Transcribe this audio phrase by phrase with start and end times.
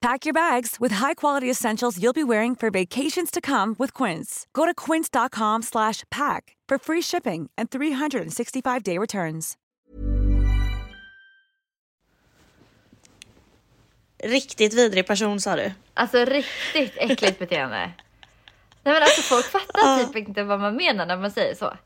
[0.00, 4.46] Pack your bags with high-quality essentials you'll be wearing for vacations to come with Quince.
[4.52, 9.56] Go to quince.com/pack for free shipping and 365-day returns.
[14.24, 15.72] Riktigt vidrig person sa du.
[15.94, 17.92] Alltså riktigt äckligt beteende.
[18.82, 21.76] Nej men alltså folk fattar typ inte vad man menar när man säger så.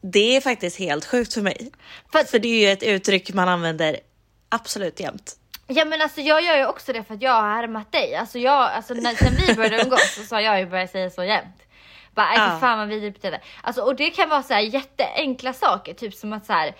[0.00, 1.70] Det är faktiskt helt sjukt för mig.
[2.12, 4.00] För, För det är ju ett uttryck man använder
[4.48, 5.36] absolut jämt.
[5.68, 8.14] Ja men alltså jag gör ju också det för att jag har härmat dig.
[8.14, 11.24] Alltså jag, alltså när, sen vi började umgås så har jag ju börjat säga så
[11.24, 11.56] jämt.
[12.14, 12.58] Bara, Ja.
[12.60, 13.40] fan vad vidrigt beteende.
[13.62, 16.74] Alltså och det kan vara så här jätteenkla saker, typ som att så här.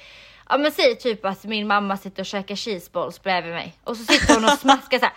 [0.48, 4.04] Ja men säg typ att min mamma sitter och käkar cheeseballs bredvid mig och så
[4.04, 5.14] sitter hon och smaskar så här.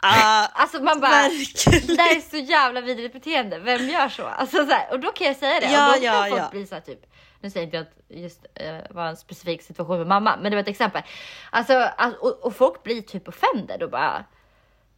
[0.00, 1.96] Ah, Alltså man bara, Verkligen.
[1.96, 4.26] det här är så jävla vidrigt beteende, vem gör så?
[4.26, 6.42] Alltså så här, och då kan jag säga det Ja, och då ja, kan folk
[6.42, 6.48] ja.
[6.50, 7.00] bli så här, typ,
[7.40, 10.56] nu säger inte jag att just eh, var en specifik situation med mamma, men det
[10.56, 11.02] var ett exempel.
[11.50, 14.24] Alltså, alltså och, och folk blir typ offended och bara,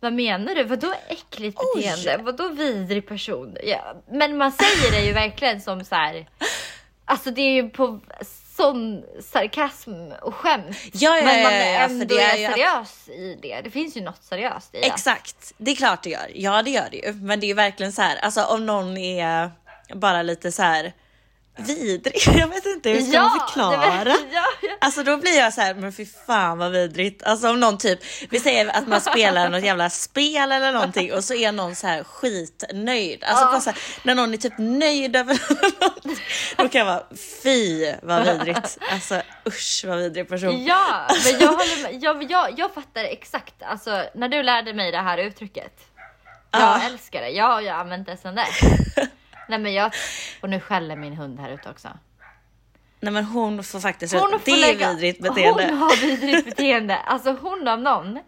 [0.00, 0.64] vad menar du?
[0.64, 1.82] Vadå äckligt Oj.
[1.82, 2.22] beteende?
[2.22, 3.56] Vadå vidrig person?
[3.62, 6.28] Ja, men man säger det ju verkligen som så här.
[7.04, 8.00] Alltså det är ju på
[8.56, 10.76] sån sarkasm och skämt.
[10.92, 13.60] Ja, ja, men man ja, ja, ändå det är är seriös i det.
[13.60, 14.86] Det finns ju något seriöst i det.
[14.86, 16.30] Exakt, det är klart det gör.
[16.34, 17.12] Ja, det gör det ju.
[17.12, 19.50] Men det är ju verkligen så här, alltså om någon är
[19.94, 20.92] bara lite så här
[21.58, 22.14] vidrig.
[22.38, 23.76] Jag vet inte hur ska man förklara.
[23.76, 24.68] var- ja, ja.
[24.80, 27.22] Alltså då blir jag så här, men fy fan vad vidrigt.
[27.22, 27.98] Alltså om någon typ,
[28.30, 31.86] vi säger att man spelar något jävla spel eller någonting och så är någon så
[31.86, 33.24] här skitnöjd.
[33.24, 33.50] Alltså Ja.
[33.50, 35.38] bara så här, när någon är typ nöjd över
[35.80, 36.16] någonting,
[36.56, 37.02] då kan jag vara
[37.42, 38.78] fy vad vidrigt.
[38.92, 40.64] Alltså usch vad vidrig person.
[40.64, 42.02] Ja, men jag håller med.
[42.02, 43.54] Jag, jag, jag fattar exakt.
[43.62, 45.72] Alltså, när du lärde mig det här uttrycket.
[46.50, 46.80] Jag Ja.
[46.86, 47.28] älskar det.
[47.28, 48.60] Jag har ju använt det sedan dess.
[49.48, 49.92] Nej men jag,
[50.40, 51.88] och nu skäller min hund här ute också.
[53.00, 55.66] Nej men hon får faktiskt, Hon får det är lägga- vidrigt beteende.
[55.68, 56.96] Hon har vidrigt beteende.
[56.96, 58.18] Alltså hon om någon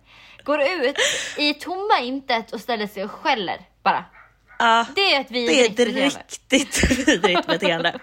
[0.44, 0.96] går ut
[1.36, 4.04] i tomma intet och ställer sig och skäller bara.
[4.58, 4.86] Ja.
[4.94, 6.04] Det är ett Det är vidrigt ett beteende.
[6.04, 7.98] riktigt vidrigt beteende.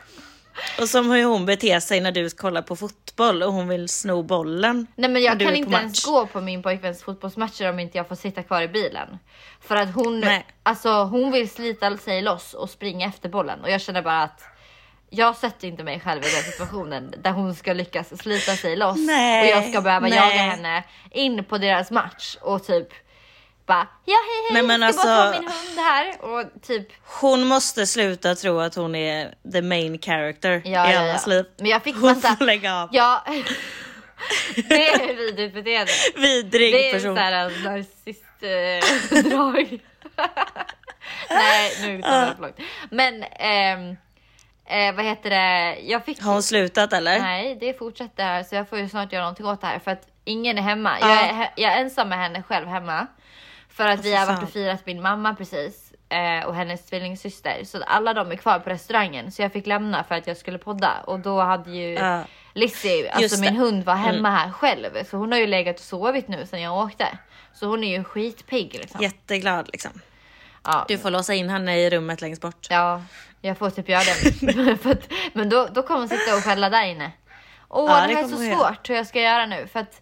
[0.82, 4.24] Och som hur hon beter sig när du kollar på fotboll och hon vill sno
[4.24, 4.88] bollen.
[4.96, 5.82] Nej men jag kan inte match.
[5.82, 9.18] ens gå på min pojkväns fotbollsmatcher om inte jag får sitta kvar i bilen.
[9.62, 10.46] För att hon, Nej.
[10.64, 14.42] alltså hon vill slita sig loss och springa efter bollen och jag känner bara att
[15.10, 18.98] jag sätter inte mig själv i den situationen där hon ska lyckas slita sig loss
[18.98, 20.18] Nej, och jag ska behöva nej.
[20.18, 22.88] jaga henne in på deras match och typ
[23.68, 26.44] bara ja hej hej Nej, men jag ska bara ta alltså- min hund här och
[26.62, 26.88] typ
[27.22, 31.34] Hon måste sluta tro att hon är the main character ja, i ja, allas ja.
[31.34, 31.46] liv.
[31.58, 32.90] Men jag fick Hon massa, får lägga av.
[32.92, 33.24] ja
[34.70, 35.92] det är vidrigt beteende.
[36.16, 37.16] Vidrig Det är person.
[37.16, 39.80] såhär en narcissist-drag.
[41.30, 42.58] Nej, nu tar jag det för långt.
[42.92, 43.90] Men ehm,
[44.66, 45.78] eh, vad heter det?
[45.82, 46.22] Jag fick...
[46.22, 47.20] Har hon slutat eller?
[47.20, 49.92] Nej, det fortsätter här så jag får ju snart göra någonting åt det här för
[49.92, 51.00] att ingen är hemma.
[51.00, 51.22] Jag, Ja.
[51.22, 53.08] är, jag är ensam med henne själv hemma.
[53.78, 55.94] För att vi fy har varit och firat min mamma precis.
[56.10, 57.64] eh, Och hennes tvillingsyster.
[57.64, 59.32] Så alla de är kvar på restaurangen.
[59.32, 60.92] Så jag fick lämna för att jag skulle podda.
[61.06, 62.24] Och då hade ju Ja.
[62.54, 63.50] Lizzie, alltså min.
[63.50, 63.62] Mm.
[63.62, 65.04] hund var hemma här själv.
[65.10, 67.18] Så hon har ju legat och sovit nu sen jag åkte.
[67.54, 69.02] Så hon är ju skitpigg liksom.
[69.02, 69.92] Jätteglad liksom.
[70.64, 70.86] Ja.
[70.88, 72.68] Du får låsa in henne i rummet längst bort.
[72.70, 73.02] Ja,
[73.42, 74.98] jag får typ göra det.
[75.34, 77.12] Men då, då kommer hon sitta och skälla där inne.
[77.70, 79.68] Åh, Ja, det det här är så svårt hur jag ska göra nu.
[79.68, 80.02] För att,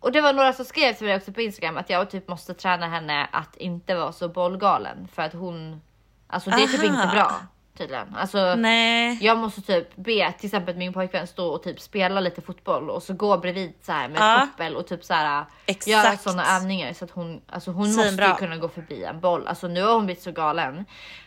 [0.00, 2.54] och det var några som skrev till mig också på Instagram att jag typ måste
[2.54, 5.08] träna henne att inte vara så bollgalen.
[5.12, 5.80] För att hon,
[6.26, 7.02] alltså det är typ Aha.
[7.02, 7.40] inte bra
[7.78, 8.14] tydligen.
[8.16, 9.18] Alltså, Nej.
[9.20, 13.02] jag måste typ be till exempel min pojkvän stå och typ spela lite fotboll och
[13.02, 14.46] så gå bredvid så här med Ja.
[14.50, 15.86] koppel och typ så här Exakt.
[15.86, 18.36] göra sådana övningar så att hon, alltså hon måste Svinbra.
[18.36, 19.46] kunna gå förbi en boll.
[19.46, 20.84] Alltså nu har hon blivit så galen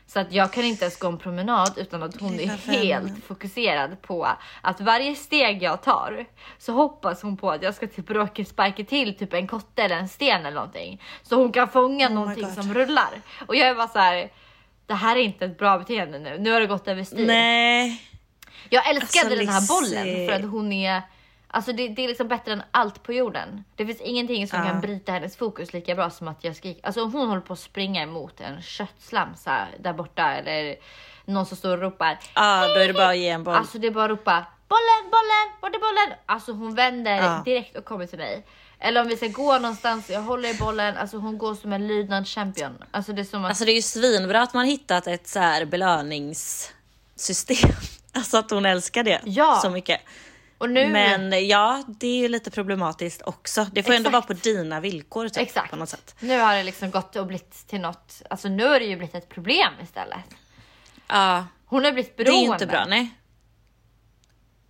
[0.07, 2.59] så att jag kan inte ens gå en promenad utan att hon är vännen.
[2.81, 4.27] helt fokuserad på
[4.61, 6.25] att varje steg jag tar
[6.57, 9.95] så hoppas hon på att jag ska typ råka sparka till typ en kotte eller
[9.97, 13.09] en sten eller någonting så hon kan fånga Oh någonting som rullar
[13.47, 14.29] och jag är bara så här.
[14.91, 16.37] Det här är inte ett bra beteende nu.
[16.39, 17.27] Nu har det gått överstyr.
[17.27, 18.01] Nej.
[18.69, 21.01] Jag älskade Alltså, den här bollen för att hon är
[21.47, 23.63] Alltså det, det är liksom bättre än allt på jorden.
[23.75, 24.65] Det finns ingenting som Ja.
[24.65, 26.85] kan bryta hennes fokus lika bra som att jag skriker.
[26.85, 30.75] Alltså om hon håller på att springa emot en köttslamsa där borta eller
[31.25, 32.17] någon som står och ropar.
[32.35, 33.55] Ja, då är det bara att ge en boll.
[33.55, 36.17] Alltså det är bara att ropa bollen, bollen, var är bollen?
[36.25, 37.41] Alltså hon vänder Ja.
[37.45, 38.45] direkt och kommer till mig.
[38.83, 41.87] Eller om vi ska gå någonstans, jag håller i bollen, alltså hon går som en
[41.87, 42.83] lydnadschampion.
[42.91, 45.39] Alltså det är som att Alltså det är ju svinbra att man hittat ett så
[45.39, 46.71] här belönings...
[47.15, 47.69] system.
[48.13, 49.59] Alltså att hon älskar det Ja.
[49.61, 50.01] så mycket.
[50.59, 53.67] Nu, Men ja, det är ju lite problematiskt också.
[53.71, 54.13] Det får ändå Exakt.
[54.29, 55.69] vara på dina villkor typ, exakt.
[55.69, 56.15] på något sätt.
[56.19, 59.15] Nu har det liksom gått och blivit till något, alltså nu har det ju blivit
[59.15, 60.19] ett problem istället.
[61.07, 62.45] Ja, Hon har blivit det är beroende.
[62.47, 62.85] ju inte bra.
[62.85, 63.15] Nej.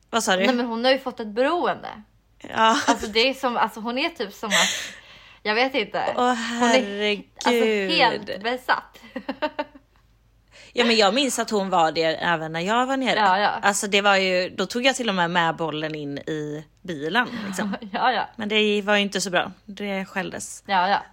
[0.09, 0.45] Vad sa du?
[0.45, 2.01] Nej men hon har ju fått ett beroende.
[2.49, 2.77] Ja.
[2.87, 4.93] Alltså det är som, alltså hon är typ som att,
[5.43, 6.03] jag vet inte.
[6.17, 6.35] Åh hon är
[6.73, 7.25] herregud.
[7.45, 8.97] alltså helt besatt.
[10.73, 13.19] Ja men jag minns att hon var det även när jag var nere.
[13.19, 13.49] Ja, ja.
[13.49, 17.27] Alltså det var ju, då tog jag till och med med bollen in i bilen.
[17.47, 17.75] Liksom.
[17.93, 19.51] ja, ja, Men det var ju inte så bra.
[19.65, 20.63] Det skälldes.
[20.67, 21.03] ja, ja.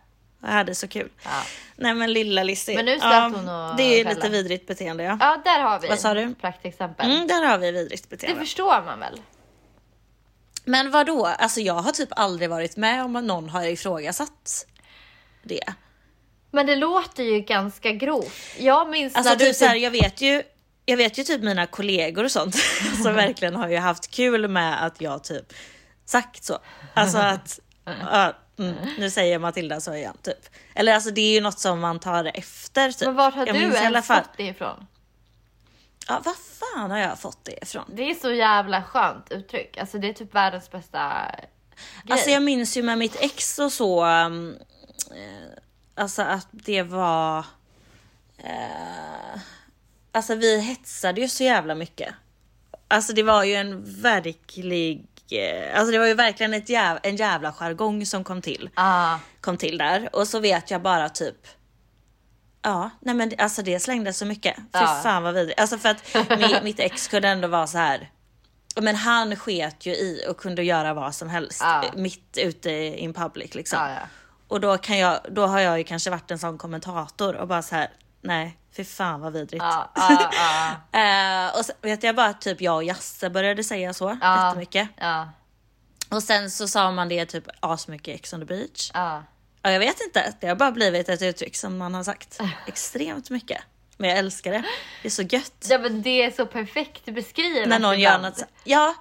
[0.43, 1.09] Jag hade så kul.
[1.25, 1.31] Ja.
[1.77, 2.77] Nej men lilla Lizzie.
[2.77, 5.17] Men nu släppte hon och Det är ju lite vidrigt beteende ja.
[5.21, 6.35] Ja, där har vi Vad sa du?
[6.35, 7.11] praktexempel.
[7.11, 8.41] Mm, där har vi vidrigt Det beteende.
[8.41, 9.21] förstår man väl?
[10.69, 11.27] Men vad då?
[11.27, 14.67] Alltså jag har typ aldrig varit med om att någon har ifrågasatt
[15.43, 15.75] det.
[16.51, 18.57] Men det låter ju ganska grovt.
[18.59, 20.43] Jag minns Alltså när du typ så här, jag vet ju
[20.85, 22.55] jag vet ju typ mina kollegor och sånt
[23.03, 25.53] som verkligen har ju haft kul med att jag typ
[26.05, 26.59] sagt så.
[26.95, 30.49] Alltså att, ja, mm, nu säger Matilda så igen typ.
[30.75, 33.07] Eller alltså det är ju något som man tar efter typ.
[33.07, 34.87] Men vart har Jag du ens fått det ifrån?
[36.09, 37.85] Ja, vad fan har jag fått det ifrån?
[37.89, 39.79] Det är så jävla skönt uttryck.
[39.79, 40.99] Alltså det är typ världens bästa
[42.05, 42.13] grej.
[42.13, 44.05] Alltså jag minns ju med mitt ex och så.
[44.07, 44.57] um,
[45.95, 47.39] alltså att det var.
[48.39, 49.41] Eh,
[50.13, 52.15] alltså vi hetsade ju så jävla mycket.
[52.89, 55.07] Alltså det var ju en verklig.
[55.31, 58.71] Eh, alltså det var ju verkligen ett jäv, en jävla jargong som kom till.
[58.75, 61.47] Ah, Kom till där och så vet jag bara typ.
[62.63, 64.57] Ja, nej men alltså det slängde så mycket.
[64.57, 65.01] Fy Ja.
[65.03, 65.61] fan vad vidrigt.
[65.61, 68.11] Alltså för att mi, mitt ex kunde ändå vara så här.
[68.81, 71.85] Men han sket ju i och kunde göra vad som helst Ja.
[71.85, 73.79] eh, mitt ute in public liksom.
[73.83, 73.99] ja.
[74.49, 77.63] Och då kan jag, då har jag ju kanske varit en sån kommentator och bara
[77.63, 77.91] så här.
[78.21, 79.65] Nej, fy fan vad vidrigt.
[80.93, 84.47] Eh, och sen vet jag bara typ jag och Jasse började säga så Ja.
[84.47, 84.89] jättemycket.
[86.11, 88.91] Och sen så sa man det typ asmycket i Ex on the beach.
[89.63, 89.69] Ja.
[89.69, 93.31] Ja, jag vet inte, det har bara blivit ett uttryck som man har sagt extremt
[93.31, 93.59] mycket.
[93.97, 94.63] Men jag älskar det.
[95.03, 95.67] Det är så gött.
[95.71, 98.95] Ja men det är så perfekt beskrivet när någon gör något så- Ja,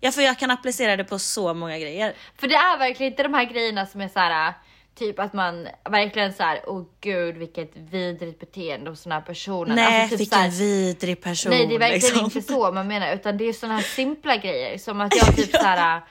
[0.00, 2.14] ja, för jag kan applicera det på så många grejer.
[2.38, 4.52] För det är verkligen inte de här grejerna som är så här.
[4.98, 9.76] Typ att man verkligen så här, åh gud vilket vidrigt beteende hos den här personen.
[9.76, 11.50] Nej, Alltså, typ vilken så här- vidrig person.
[11.50, 12.24] Nej det är verkligen liksom.
[12.24, 15.50] inte så man menar utan det är såna här simpla grejer som att jag typ
[15.56, 16.02] så här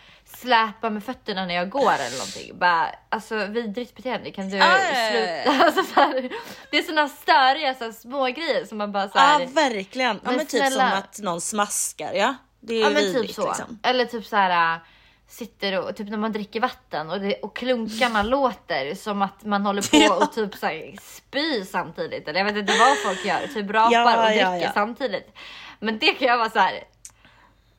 [0.44, 2.58] släpar med fötterna när jag går eller någonting.
[2.60, 4.78] Bara, alltså vidrigt beteende kan du Ah,
[5.12, 5.64] sluta?
[5.66, 6.30] Alltså, så här,
[6.72, 10.16] det är såna störiga så här, små grejer som man bara så Ja, här, verkligen.
[10.16, 10.94] Ja, Men men, typ som snälla.
[10.98, 12.14] att någon smaskar.
[12.14, 13.48] Ja, det är Ja men vidrigt typ så.
[13.48, 13.80] liksom.
[13.84, 14.82] Eller typ så här äh,
[15.28, 19.66] sitter och typ när man dricker vatten och, det, och klunkarna låter som att man
[19.66, 22.28] håller på och typ så här spy samtidigt.
[22.28, 24.72] Eller jag vet inte vad folk gör, typ rapar Ja, och dricker ja, ja.
[24.74, 25.36] samtidigt.
[25.80, 26.84] Men det kan jag vara så här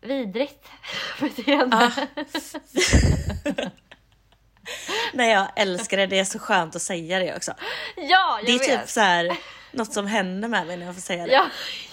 [0.04, 0.68] vidrigt
[1.20, 1.90] beteende.
[5.12, 6.06] Nej, jag älskar det.
[6.06, 7.52] Det är så skönt att säga det också.
[7.96, 8.80] Ja, jag Det är vet.
[8.80, 9.36] typ så här
[9.70, 11.32] något som händer med mig när jag får säga det.
[11.32, 11.46] Ja,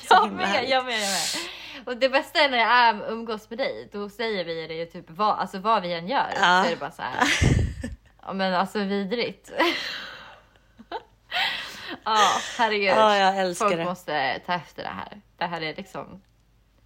[0.09, 0.69] jag med, härligt.
[0.69, 1.87] jag med, jag med.
[1.87, 4.85] Och det bästa är när jag är, umgås med dig, då säger vi det ju
[4.85, 6.29] typ vad, alltså vad vi än gör.
[6.35, 6.39] Ja.
[6.63, 7.23] Så är det bara så här.
[8.25, 9.51] Ja men alltså vidrigt.
[12.05, 12.27] Ja,
[12.57, 12.89] herregud.
[12.89, 13.85] Ja, jag älskar Folk det.
[13.85, 15.21] måste ta efter det här.
[15.37, 16.21] Det här är liksom,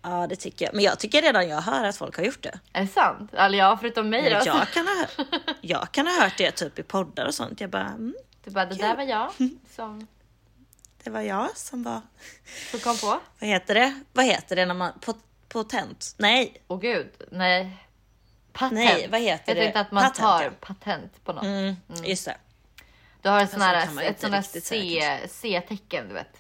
[0.08, 0.76] Ja, det tycker jag.
[0.76, 2.60] Men jag tycker redan jag hör att folk har gjort det.
[2.74, 3.34] är det sant?
[3.34, 4.30] Eller ja, förutom mig då.
[4.46, 5.06] Jag kan, ha,
[5.62, 7.62] jag kan ha hört det typ i poddar och sånt.
[7.62, 9.32] Jag bara, mm, Du bara, det där var jag
[9.76, 10.08] som,
[11.04, 12.02] det var jag som var,
[12.72, 13.20] som kom på.
[13.40, 14.02] vad heter det?
[14.14, 15.18] Vad heter det när man, pot,
[15.50, 16.16] potent?
[16.18, 17.78] Nej, Åh gud, nej.
[18.54, 18.74] Patent.
[18.74, 19.62] Nej, vad heter jag det?
[19.62, 20.50] tänkte att man Patent, tar ja.
[20.62, 21.44] patent på något.
[21.44, 22.38] mm, just det.
[23.22, 26.38] Du har ett sånt här, ett säga C-tecken, du vet.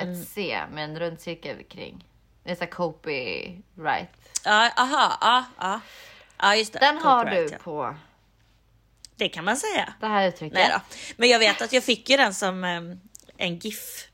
[0.00, 0.24] Ett Mm.
[0.24, 2.04] C med en rund cirkel kring.
[2.44, 4.10] Det är så här copyright.
[4.44, 5.80] Ja, aha, ja.
[6.38, 6.78] Ja, just det.
[6.78, 7.58] Den har du ja.
[7.62, 7.94] på
[9.16, 9.92] Det kan man säga.
[10.00, 10.54] det här uttrycket.
[10.58, 10.80] Nej då.
[11.16, 13.00] Men jag vet att jag fick ju den som em,
[13.36, 14.04] en GIF.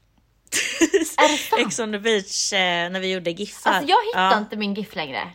[0.51, 1.59] Det?
[1.61, 3.71] Ex on the beach eh, när vi gjorde GIFar.
[3.71, 4.39] Alltså jag hittar Ja.
[4.39, 5.31] inte min GIF längre.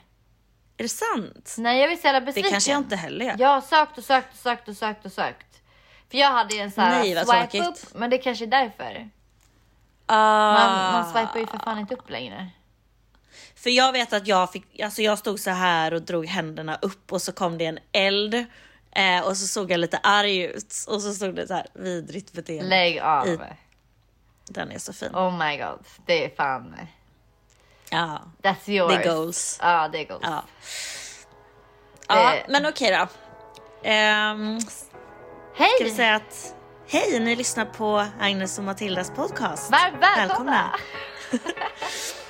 [0.77, 1.55] Är det sant?
[1.57, 2.51] Nej jag är så jävla Det besviken.
[2.51, 3.35] kanske jag inte heller gör.
[3.39, 5.45] Jag har sökt och sökt och sökt och sökt och sökt.
[6.11, 9.09] För jag hade ju en sån här Nej, swipe upp, men det kanske är därför.
[10.09, 10.53] Ah.
[10.53, 12.49] Man, man swipar ju för fan inte upp längre.
[13.55, 17.11] För jag vet att jag fick, alltså jag stod så här och drog händerna upp
[17.11, 18.45] och så kom det en eld.
[18.91, 22.33] Eh, och så såg jag lite arg ut och så stod det så här vidrigt
[22.33, 22.69] beteende.
[22.69, 23.27] Lägg av.
[23.27, 23.39] I-
[24.47, 25.09] Den är så fin.
[25.15, 26.75] Oh my god, det är fan.
[27.91, 28.21] Ja.
[28.43, 28.93] That's yours.
[28.93, 29.59] Det är goals.
[29.61, 30.23] Ja, det är goals.
[30.23, 30.43] Ja.
[32.07, 33.07] ja, Det- men okej då.
[33.89, 34.59] Ehm,
[35.55, 35.69] Hej!
[35.75, 36.55] ska vi säga att
[36.91, 39.71] hej, ni lyssnar på Agnes och Matildas podcast.
[39.71, 40.71] Var välkomna!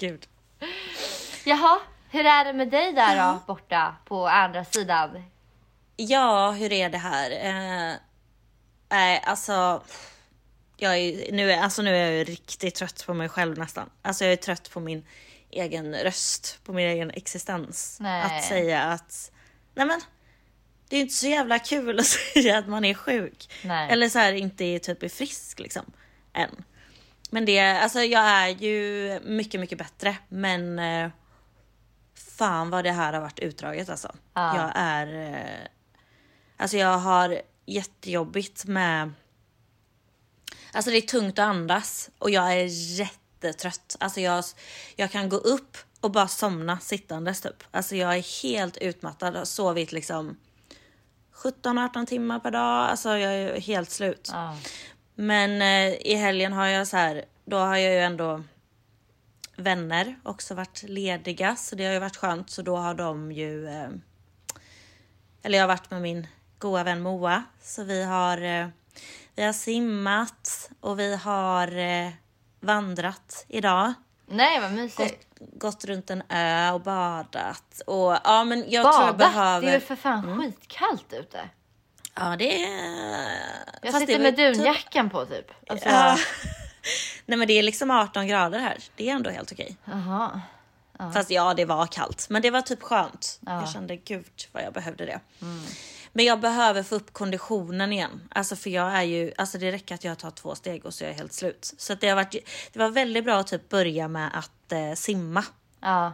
[0.00, 0.26] Gud.
[1.44, 1.80] Jaha,
[2.10, 5.24] hur är det med dig där då borta på andra sidan?
[5.96, 7.30] Ja, hur är det här?
[7.30, 7.96] Eh,
[8.90, 9.82] Nej, alltså.
[10.76, 13.90] Jag är, nu, är, alltså nu är jag riktigt trött på mig själv nästan.
[14.02, 15.06] Alltså jag är trött på min
[15.50, 17.98] egen röst, på min egen existens.
[18.00, 18.22] Nej.
[18.22, 19.30] Att säga att,
[19.74, 20.00] nej men,
[20.88, 23.52] det är ju inte så jävla kul att säga att man är sjuk.
[23.64, 23.90] Nej.
[23.90, 25.92] Eller så här inte är typ är frisk liksom,
[26.32, 26.64] än.
[27.30, 30.16] Men det, alltså jag är ju mycket, mycket bättre.
[30.28, 31.10] Men eh,
[32.14, 34.14] fan vad det här har varit utdraget alltså.
[34.34, 34.56] Ja.
[34.56, 35.66] Jag är, eh,
[36.56, 39.12] alltså jag har jättejobbigt med,
[40.72, 42.66] alltså det är tungt att andas och jag är
[42.98, 43.96] jättetrött.
[44.00, 44.44] Alltså jag,
[44.96, 47.64] jag kan gå upp och bara somna sittandes typ.
[47.70, 50.36] Alltså jag är helt utmattad, har sovit liksom
[51.34, 52.88] 17-18 timmar per dag.
[52.88, 54.30] Alltså jag är helt slut.
[54.32, 54.56] Ja.
[55.20, 58.42] Men eh, i helgen har jag så här, då har jag ju ändå
[59.56, 63.68] vänner också varit lediga så det har ju varit skönt så då har de ju
[63.68, 63.88] eh,
[65.42, 66.26] eller jag har varit med min
[66.58, 68.68] goda vän Moa så vi har eh,
[69.34, 72.10] vi har simmat och vi har eh,
[72.60, 73.92] vandrat idag.
[74.26, 74.98] Nej vad mysigt.
[75.38, 79.18] Gått, gått runt en ö och badat och ja men jag tror jag Badat?
[79.18, 79.64] behöver Mm.
[79.64, 81.48] Det är ju för fan skitkallt ute.
[82.14, 85.50] Ja det är Jag fast sitter med typ- dunjackan på typ.
[85.68, 86.16] Alltså, Ja.
[87.26, 88.78] Nej men det är liksom 18 grader här.
[88.96, 89.76] Det är ändå helt okej.
[89.84, 90.40] Jaha.
[91.14, 92.26] Fast ja, det var kallt.
[92.30, 93.38] Men det var typ skönt.
[93.40, 93.50] Ja.
[93.52, 93.64] Mm.
[93.64, 95.20] Jag kände gud vad jag behövde det.
[96.12, 98.28] Men jag behöver få upp konditionen igen.
[98.30, 101.04] Alltså för jag är ju, alltså det räcker att jag tar två steg och så
[101.04, 101.74] är jag helt slut.
[101.78, 105.44] Så det har varit, det var väldigt bra att typ börja med att eh, simma.
[105.80, 106.12] Ja.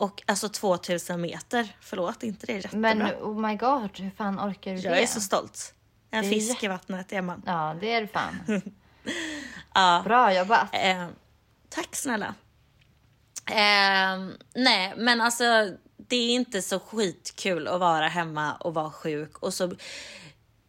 [0.00, 2.94] Och alltså 2000 meter, förlåt inte det är jättebra.
[2.94, 5.02] Men oh my god, hur fan orkar du jag det?
[5.02, 5.74] är så stolt.
[6.10, 7.42] En Det fisk i vattnet är man.
[7.46, 8.34] Ja, det är du fan.
[9.74, 10.02] Ja.
[10.04, 10.68] Bra jobbat.
[10.72, 11.06] Eh,
[11.68, 12.34] tack snälla.
[13.50, 15.44] Eh, nej, men alltså
[15.96, 19.72] det är inte så skitkul att vara hemma och vara sjuk och så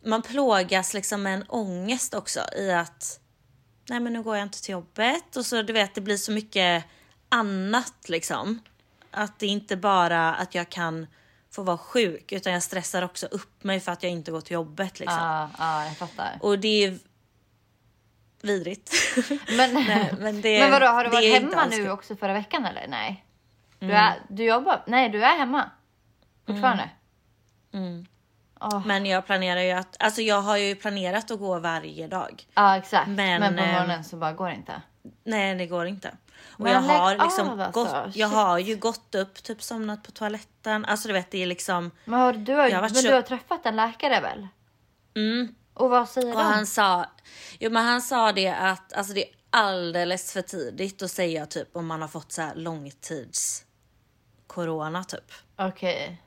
[0.05, 3.19] man plågas liksom med en ångest också i att
[3.89, 6.31] nej men nu går jag inte till jobbet och så du vet det blir så
[6.31, 6.85] mycket
[7.29, 8.59] annat liksom.
[9.11, 11.07] Att det inte bara att jag kan
[11.51, 14.53] få vara sjuk utan jag stressar också upp mig för att jag inte går till
[14.53, 15.17] jobbet liksom.
[15.19, 16.37] Ja, ja, jag fattar.
[16.41, 16.97] Och det är
[18.41, 18.93] vidrigt.
[19.57, 22.87] Men, Nej, men det- men vadå, har du varit hemma nu också förra veckan eller?
[22.87, 23.25] Nej.
[23.79, 23.97] Du, Mm.
[23.97, 24.83] är, du jobbar?
[24.87, 25.69] Nej, du är hemma.
[26.47, 26.89] Fortfarande?
[27.73, 28.05] Mm.
[28.59, 28.85] Åh.
[28.85, 32.47] Men jag planerar ju att, alltså jag har ju planerat att gå varje dag.
[32.53, 33.07] Ja, exakt.
[33.07, 34.81] Men, Men, på ehm, morgonen så bara går det inte.
[35.23, 36.11] Nej det går inte.
[36.49, 37.83] Och Men jag har liksom av, alltså.
[37.83, 40.85] gått, jag har ju gått upp, typ somnat på toaletten.
[40.85, 43.65] Alltså du vet det är liksom, Men, har, du, har, men så- du har träffat
[43.65, 44.47] en läkare väl?
[45.15, 45.55] mm.
[45.73, 46.45] Och vad säger Och de?
[46.45, 47.05] han sa,
[47.59, 51.75] jo men han sa det att alltså det är alldeles för tidigt att säga typ
[51.75, 53.63] om man har fått så här långtids
[54.47, 55.31] corona typ.
[55.55, 56.21] Okej.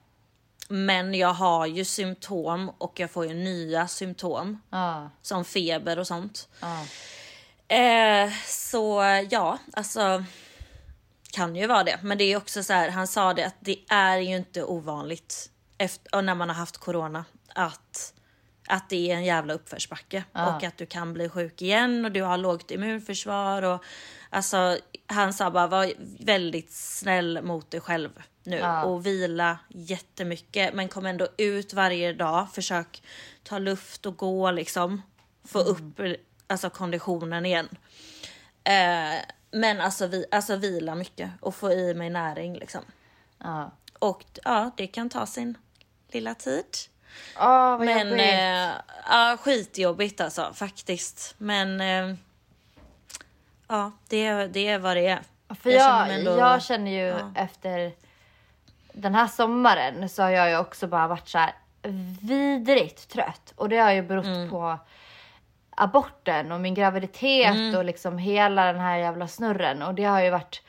[0.68, 6.06] Men jag har ju symptom och jag får ju nya symptom Ja, som feber och
[6.06, 6.48] sånt.
[6.60, 6.84] ja.
[7.68, 10.24] Eh, så ja, alltså
[11.32, 11.98] kan ju vara det.
[12.02, 15.50] Men det är också så här, han sa det att det är ju inte ovanligt
[15.78, 18.14] efter, och när man har haft corona att,
[18.68, 20.56] att det är en jävla uppförsbacke Ja.
[20.56, 23.84] och att du kan bli sjuk igen och du har lågt immunförsvar och
[24.30, 25.92] alltså han sa bara var
[26.24, 28.10] väldigt snäll mot dig själv
[28.42, 28.84] nu Ja.
[28.84, 32.46] och vila jättemycket men kom ändå ut varje dag.
[32.52, 33.02] Försök
[33.42, 35.02] ta luft och gå liksom.
[35.48, 36.00] Få upp
[36.46, 37.68] alltså konditionen igen.
[38.64, 39.20] Eh,
[39.50, 42.80] men alltså, vi, alltså vila mycket och få i mig näring liksom.
[43.38, 43.70] ja.
[43.98, 45.58] Och ja, det kan ta sin
[46.08, 46.64] lilla tid.
[47.38, 48.20] Åh, vad Men jobbigt.
[48.24, 48.70] eh,
[49.10, 51.34] ja, skitjobbigt alltså faktiskt.
[51.38, 52.14] Men eh,
[53.68, 55.22] ja, det, det är vad det är.
[55.60, 57.32] För jag jag, känner jag, ändå- känner ju ja.
[57.34, 57.92] efter
[58.92, 61.54] den här sommaren så har jag ju också bara varit så här
[62.20, 63.52] vidrigt trött.
[63.56, 64.50] Och det har ju berott Mm.
[64.50, 64.78] på
[65.76, 67.76] aborten och min graviditet Mm.
[67.76, 69.82] och liksom hela den här jävla snurren.
[69.82, 70.62] Och det har ju varit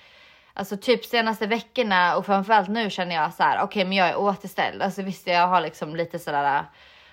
[0.57, 4.17] Alltså typ senaste veckorna och framförallt nu känner jag så här, okej men jag är
[4.19, 4.81] återställd.
[4.81, 6.63] Alltså visst jag har liksom lite sådär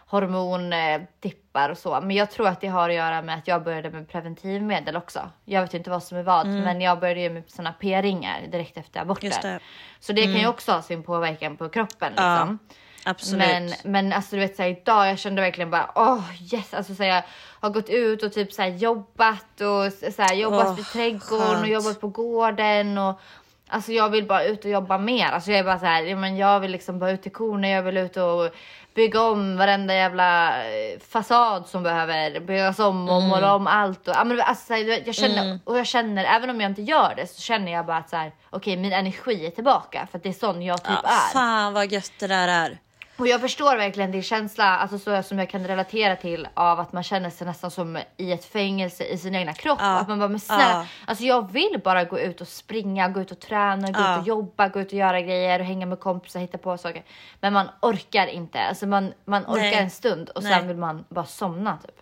[0.06, 2.00] hormondippar och så.
[2.00, 5.30] Men jag tror att det har att göra med att jag började med preventivmedel också.
[5.44, 8.76] Jag vet inte vad som är vad, men jag började ju med såna p-ringar direkt
[8.76, 9.10] efter Mm.
[9.10, 9.42] Aborter.
[9.42, 9.60] det.
[10.00, 12.58] Så det kan ju också ha sin påverkan på kroppen Ja, liksom.
[13.04, 13.48] Absolut.
[13.48, 17.04] Men, men alltså du vet såhär idag, jag kände verkligen bara åh yes, alltså så
[17.04, 17.22] jag
[17.62, 21.54] har gått ut och typ såhär jobbat och så här, jobbat Åh, vid trädgården och
[21.54, 21.68] skönt.
[21.68, 23.20] jobbat på gården och
[23.68, 25.26] alltså jag vill bara ut och jobba mer.
[25.26, 27.68] Alltså jag är bara så här, ja, men jag vill liksom bara ut till korna,
[27.68, 28.48] jag vill ut och
[28.94, 34.08] bygga om varenda jävla eh, fasad som behöver byggas om och måla om allt.
[34.08, 37.40] Och, alltså, så jag- känner, och jag känner, även om jag inte gör det så
[37.40, 40.32] känner jag bara att så här, okej min energi är tillbaka för att det är
[40.32, 41.32] sån jag typ ja, är.
[41.32, 42.78] fan vad gött det där är.
[43.22, 46.92] Och jag förstår verkligen din känsla, alltså så som jag kan relatera till av att
[46.92, 49.78] man känner sig nästan som i ett fängelse i sin egna kropp.
[49.80, 49.98] Ja.
[49.98, 50.86] Att man bara, men snälla, Ja.
[51.06, 54.14] alltså jag vill bara gå ut och springa, gå ut och träna, gå Ja.
[54.14, 57.04] ut och jobba, gå ut och göra grejer och hänga med kompisar, hitta på saker.
[57.40, 59.74] Men man orkar inte, alltså man, man orkar Nej.
[59.74, 60.52] en stund och Nej.
[60.52, 61.96] sen vill man bara somna typ.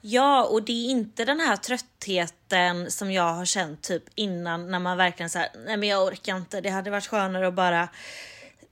[0.00, 4.78] Ja, och det är inte den här tröttheten som jag har känt typ innan när
[4.78, 6.60] man verkligen säger nej men jag orkar inte.
[6.60, 7.88] Det hade varit skönare att bara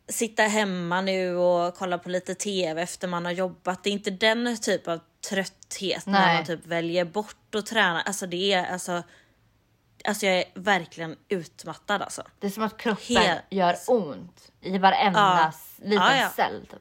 [0.09, 3.85] sitta hemma nu och kolla på lite tv efter man har jobbat.
[3.85, 6.37] Det är inte den typ av trötthet när Nej.
[6.37, 8.01] man typ väljer bort att träna.
[8.01, 9.03] Alltså det är alltså.
[10.05, 12.23] Alltså jag är verkligen utmattad alltså.
[12.39, 15.53] Det är som att kroppen Helt- gör ont i varenda Ja.
[15.85, 16.31] liten Ja, ja.
[16.37, 16.67] cell.
[16.71, 16.81] Typ.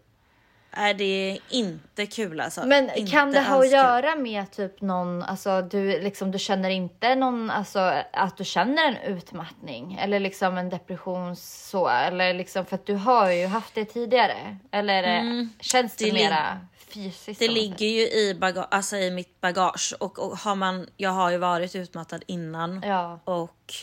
[0.77, 2.65] Nej, det är inte kul alltså.
[2.65, 6.69] Men inte kan det ha att göra med typ någon, alltså du liksom, du känner
[6.69, 7.79] inte någon, alltså
[8.13, 12.93] att du känner en utmattning eller liksom en depression så eller liksom för att du
[12.95, 16.15] har ju haft det tidigare eller eh, känns det, Mm.
[16.15, 16.59] det mera
[16.93, 17.39] fysiskt?
[17.39, 21.31] Det ligger ju i, baga- alltså i mitt bagage och, och har man, jag har
[21.31, 23.19] ju varit utmattad innan Ja.
[23.23, 23.73] och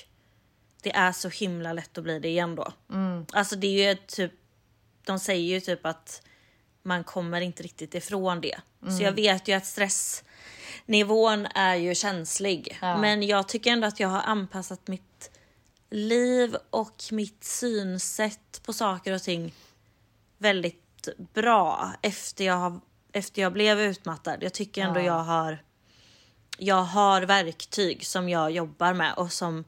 [0.82, 2.68] det är så himla lätt att bli det igen då.
[2.92, 3.26] Mm.
[3.32, 4.32] Alltså det är ju typ,
[5.06, 6.23] de säger ju typ att
[6.82, 8.60] man kommer inte riktigt ifrån det.
[8.82, 8.96] Mm.
[8.96, 12.78] Så jag vet ju att stressnivån är ju känslig.
[12.82, 12.99] Ja.
[12.99, 15.30] Men jag tycker ändå att jag har anpassat mitt
[15.90, 19.55] liv och mitt synsätt på saker och ting
[20.38, 22.81] väldigt bra efter jag, har,
[23.12, 24.42] efter jag blev utmattad.
[24.42, 25.05] Jag tycker ändå Ja.
[25.05, 25.59] jag har
[26.62, 29.64] jag har verktyg som jag jobbar med och som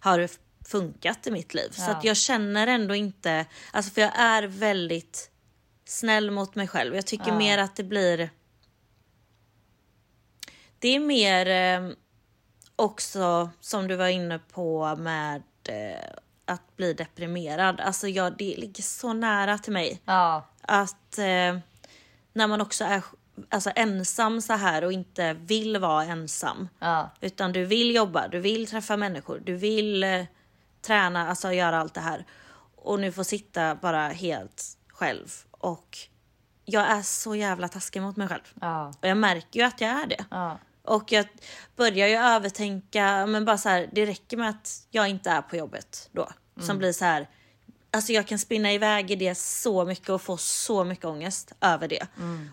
[0.00, 0.28] har
[0.64, 1.68] funkat i mitt liv.
[1.72, 1.90] Så Ja.
[1.90, 5.29] att jag känner ändå inte, alltså för jag är väldigt
[5.90, 6.94] snäll mot mig själv.
[6.94, 7.38] Jag tycker Ja.
[7.38, 8.30] mer att det blir
[10.78, 11.90] det är mer eh,
[12.76, 16.10] också som du var inne på med eh,
[16.44, 17.80] att bli deprimerad.
[17.80, 21.58] Alltså jag, det ligger så nära till mig Ja, att eh,
[22.32, 23.02] när man också är
[23.48, 26.68] alltså, ensam så här och inte vill vara ensam.
[26.78, 30.24] ja, Utan du vill jobba, du vill träffa människor, du vill eh,
[30.82, 32.24] träna, alltså göra allt det här.
[32.76, 35.28] Och nu får sitta bara helt själv.
[35.60, 35.98] Och
[36.64, 38.42] jag är så jävla taskig mot mig själv.
[38.60, 40.24] ja, Och jag märker ju att jag är det.
[40.30, 41.26] ja, Och jag
[41.76, 45.56] börjar ju övertänka, men bara så här, det räcker med att jag inte är på
[45.56, 46.28] jobbet då.
[46.60, 47.28] Som blir så här,
[47.90, 51.88] alltså jag kan spinna iväg i det så mycket och få så mycket ångest över
[51.88, 52.06] det.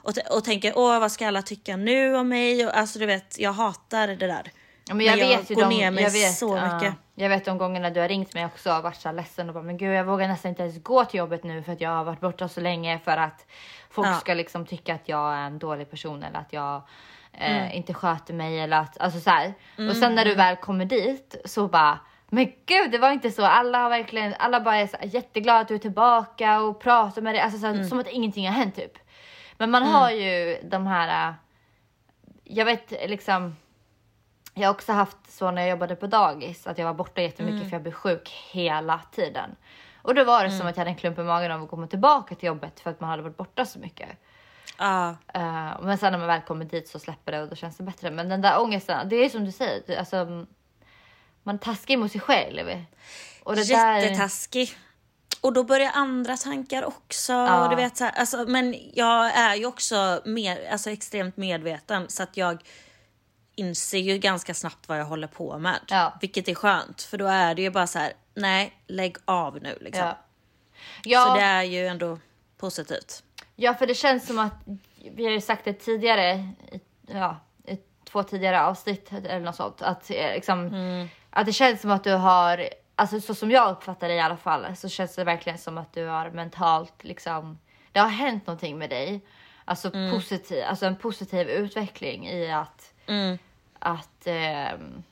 [0.04, 2.66] Och, t- och tänka, åh vad ska alla tycka nu om mig?
[2.66, 4.52] Och, alltså du vet, jag hatar det där.
[4.90, 6.94] Men jag, Men jag vet ju går de, ner mig jag vet, så mycket.
[7.16, 9.64] Jag vet de gångerna du har ringt mig också och varit så ledsen och bara
[9.64, 12.04] men gud jag vågar nästan inte ens gå till jobbet nu för att jag har
[12.04, 13.46] varit borta så länge för att
[13.90, 14.14] folk Ja.
[14.14, 16.76] ska liksom tycka att jag är en dålig person eller att jag
[17.34, 17.72] eh, Mm.
[17.72, 19.54] inte sköter mig eller att alltså så här.
[19.90, 23.46] Och sen när du väl kommer dit så bara men gud, det var inte så.
[23.46, 27.34] Alla har verkligen, alla bara är så jätteglada att du är tillbaka och pratar med
[27.36, 27.90] dig, alltså så här, Mm.
[27.90, 28.92] som att ingenting har hänt typ.
[29.58, 31.34] Men man har ju de här, äh,
[32.44, 33.56] jag vet liksom,
[34.58, 37.70] jag har också haft så när jag jobbade på dagis att jag var borta jättemycket
[37.70, 39.56] för jag blev sjuk hela tiden.
[40.02, 41.88] Och då var det som att jag hade en klump i magen av att komma
[41.88, 44.10] tillbaka till jobbet för att man hade varit borta så mycket.
[44.78, 47.78] Ja, Eh, men sen när man väl kommer dit så släpper det och då känns
[47.78, 48.12] det bättre.
[48.12, 50.46] Men den där ångesten, det är som du säger, alltså,
[51.44, 52.86] man taskig mot sig själv.
[53.44, 54.78] Och det där, jättetaskig.
[55.42, 57.34] Och då börjar andra tankar också.
[57.36, 62.06] Och du vet, så här, alltså, men jag är ju också mer, alltså, extremt medveten
[62.10, 62.64] så att jag
[63.58, 65.80] inser ju ganska snabbt vad jag håller på med.
[65.88, 66.14] Ja.
[66.22, 69.78] Vilket är skönt för då är det ju bara så här, nej lägg av nu
[69.82, 70.06] liksom.
[70.06, 70.18] ja.
[71.04, 72.20] Ja, Så det är ju ändå
[72.58, 73.24] positivt.
[73.56, 74.54] Ja, för det känns som att
[74.96, 76.34] vi har ju sagt det tidigare,
[76.72, 77.78] i, ja, i
[78.10, 80.72] två tidigare avsnitt eller något sånt, att, eh, liksom,
[81.30, 84.38] att det känns som att du har, alltså så som jag uppfattar det i alla
[84.38, 87.60] fall, så känns det verkligen som att du har mentalt liksom,
[87.92, 89.22] det har hänt någonting med dig.
[89.66, 93.38] Alltså, positiv, alltså en positiv utveckling i att, Mm.
[93.88, 95.04] Att ehm,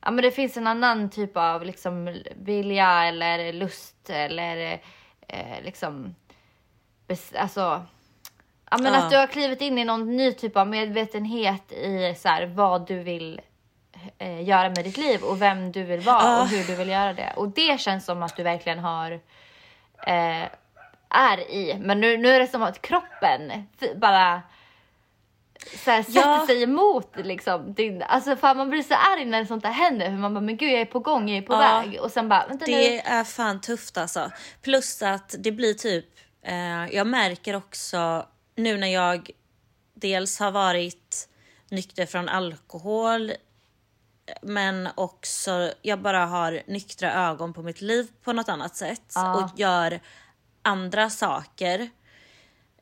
[0.00, 4.80] ja, men det finns en annan typ av liksom, vilja eller lust eller
[5.28, 6.14] eh, liksom
[7.38, 7.82] alltså,
[8.70, 8.98] Ja, men Ja.
[8.98, 12.86] att du har klivit in i någon ny typ av medvetenhet i så här, vad
[12.86, 13.40] du vill
[14.18, 16.42] eh, göra med ditt liv och vem du vill vara Ja.
[16.42, 17.32] och hur du vill göra det.
[17.36, 19.12] Och det känns som att du verkligen har
[20.06, 20.44] eh,
[21.08, 21.78] är i.
[21.80, 23.66] Men nu, nu är det som att kroppen
[23.96, 24.42] bara
[25.84, 26.44] så här, sätter Ja.
[26.46, 27.74] sig emot liksom.
[27.74, 30.06] Din, alltså fan man blir så arg när sånt där händer.
[30.06, 31.58] För man bara, men gud jag är på gång, jag är på Ja.
[31.58, 32.00] väg.
[32.00, 32.72] Och sen bara, vänta nu.
[32.72, 34.30] Det är fan tufft alltså.
[34.62, 36.06] Plus att det blir typ,
[36.44, 39.30] eh, jag märker också nu när jag
[39.94, 41.28] dels har varit
[41.70, 43.32] nykter från alkohol
[44.42, 49.34] men också jag bara har nyktra ögon på mitt liv på något annat sätt Ja.
[49.34, 50.00] och gör
[50.62, 51.90] andra saker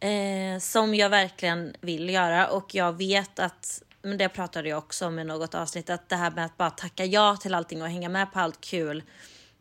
[0.00, 5.06] eh, som jag verkligen vill göra och jag vet att, men det pratade jag också
[5.06, 7.88] om i något avsnitt, att det här med att bara tacka ja till allting och
[7.88, 9.02] hänga med på allt kul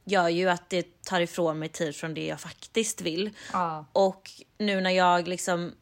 [0.04, 3.30] gör ju att det tar ifrån mig tid från det jag faktiskt vill.
[3.54, 3.86] Ja.
[3.94, 5.74] Och nu när jag liksom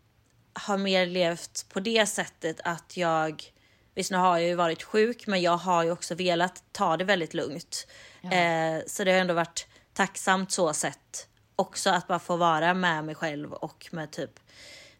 [0.53, 3.43] har mer levt på det sättet att jag,
[3.95, 7.03] visst nu har jag ju varit sjuk men jag har ju också velat ta det
[7.03, 7.87] väldigt lugnt.
[8.23, 13.05] Eh, så det har ändå varit tacksamt så sätt också att bara få vara med
[13.05, 14.39] mig själv och med typ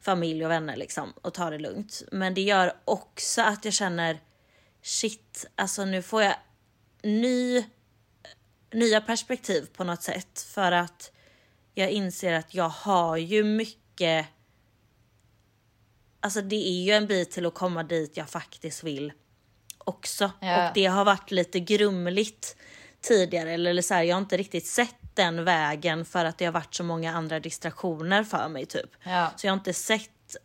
[0.02, 2.04] familj och vänner liksom och ta det lugnt.
[2.12, 4.20] Men det gör också att jag känner
[4.82, 6.36] shit, alltså nu får jag
[7.04, 7.66] ny,
[8.74, 11.12] nya perspektiv på något sätt för att
[11.74, 14.26] jag inser att jag har ju mycket
[16.20, 19.14] Alltså det är ju en bit till att komma dit jag faktiskt vill
[19.78, 20.32] också.
[20.40, 20.68] Ja.
[20.68, 22.56] Och det har varit lite grumligt
[23.02, 23.52] tidigare.
[23.52, 26.76] Eller så här, jag har inte riktigt sett den vägen för att det har varit
[26.76, 28.90] så många andra distraktioner för mig typ.
[29.04, 29.32] Ja.
[29.36, 30.36] Så jag har inte sett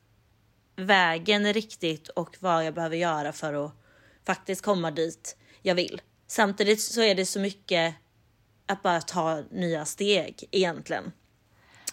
[0.77, 3.73] vägen riktigt och vad jag behöver göra för att
[4.27, 6.03] faktiskt komma dit jag vill.
[6.27, 7.95] Samtidigt så är det så mycket
[8.67, 11.13] att bara ta nya steg egentligen.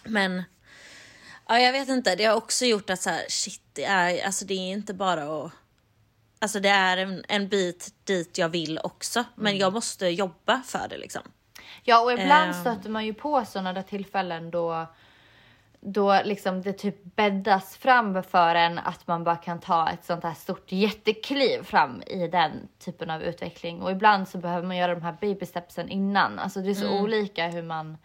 [0.04, 0.42] Men
[1.48, 4.44] ja, jag vet inte, det har också gjort att så här, shit, det är, alltså
[4.44, 5.52] det är inte bara att
[6.42, 10.88] Alltså det är en, en bit dit jag vill också, men jag måste jobba för
[10.88, 11.22] det liksom.
[11.82, 12.52] Ja, och ibland Ehm.
[12.52, 14.86] stöter man ju på sådana där tillfällen då,
[15.80, 20.24] då liksom det typ bäddas fram för en att man bara kan ta ett sånt
[20.24, 23.82] här stort jättekliv fram i den typen av utveckling.
[23.82, 26.38] Och ibland så behöver man göra de här baby stepsen innan.
[26.38, 27.02] Alltså det är så Mm.
[27.02, 27.98] olika hur man,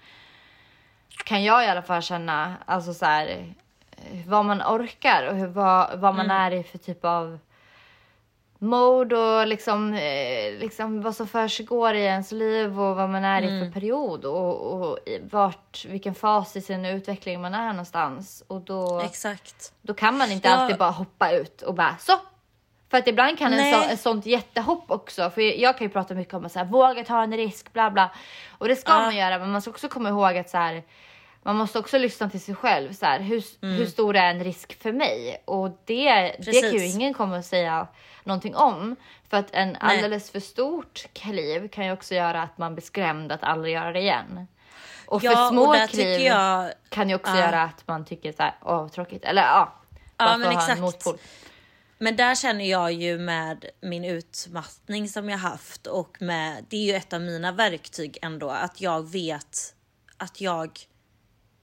[1.25, 5.47] kan jag i alla fall känna, alltså så här, eh, vad man orkar och hur,
[5.47, 6.37] vad, vad man Mm.
[6.37, 7.39] är i för typ av
[8.59, 13.41] mode och liksom, eh, liksom vad som försiggår i ens liv och vad man är
[13.41, 13.65] i Mm.
[13.71, 14.99] för period och, och
[15.31, 18.43] vart, vilken fas i sin utveckling man är någonstans.
[18.47, 19.73] Och då, Exakt.
[19.81, 20.55] då kan man inte Ja.
[20.55, 22.13] alltid bara hoppa ut och bara så.
[22.89, 26.13] För att ibland kan en så, ett sånt jättehopp också, för jag kan ju prata
[26.13, 28.11] mycket om att så här, våga ta en risk, bla bla.
[28.57, 28.99] Och det ska Ja.
[28.99, 30.83] man göra, men man ska också komma ihåg att så här,
[31.45, 32.93] man måste också lyssna till sig själv.
[32.93, 33.75] Så här, hur, Mm.
[33.75, 35.41] hur stor är en risk för mig?
[35.45, 37.87] Och det, det kan ju ingen komma och säga
[38.23, 38.95] någonting om.
[39.29, 39.77] För att en Nej.
[39.81, 43.91] alldeles för stort kliv kan ju också göra att man blir skrämd att aldrig göra
[43.91, 44.47] det igen.
[45.05, 46.71] Och för Ja, små och kliv jag...
[46.89, 47.39] kan ju också Ja.
[47.39, 49.25] göra att man tycker så här, åh tråkigt.
[49.25, 49.73] Eller ja,
[50.17, 50.77] bara Ja, för men att ha exakt.
[50.77, 51.17] en motpol.
[51.97, 56.81] Men där känner jag ju med min utmattning som jag haft och med, det är
[56.85, 59.57] ju ett av mina verktyg ändå, att jag vet
[60.17, 60.79] att jag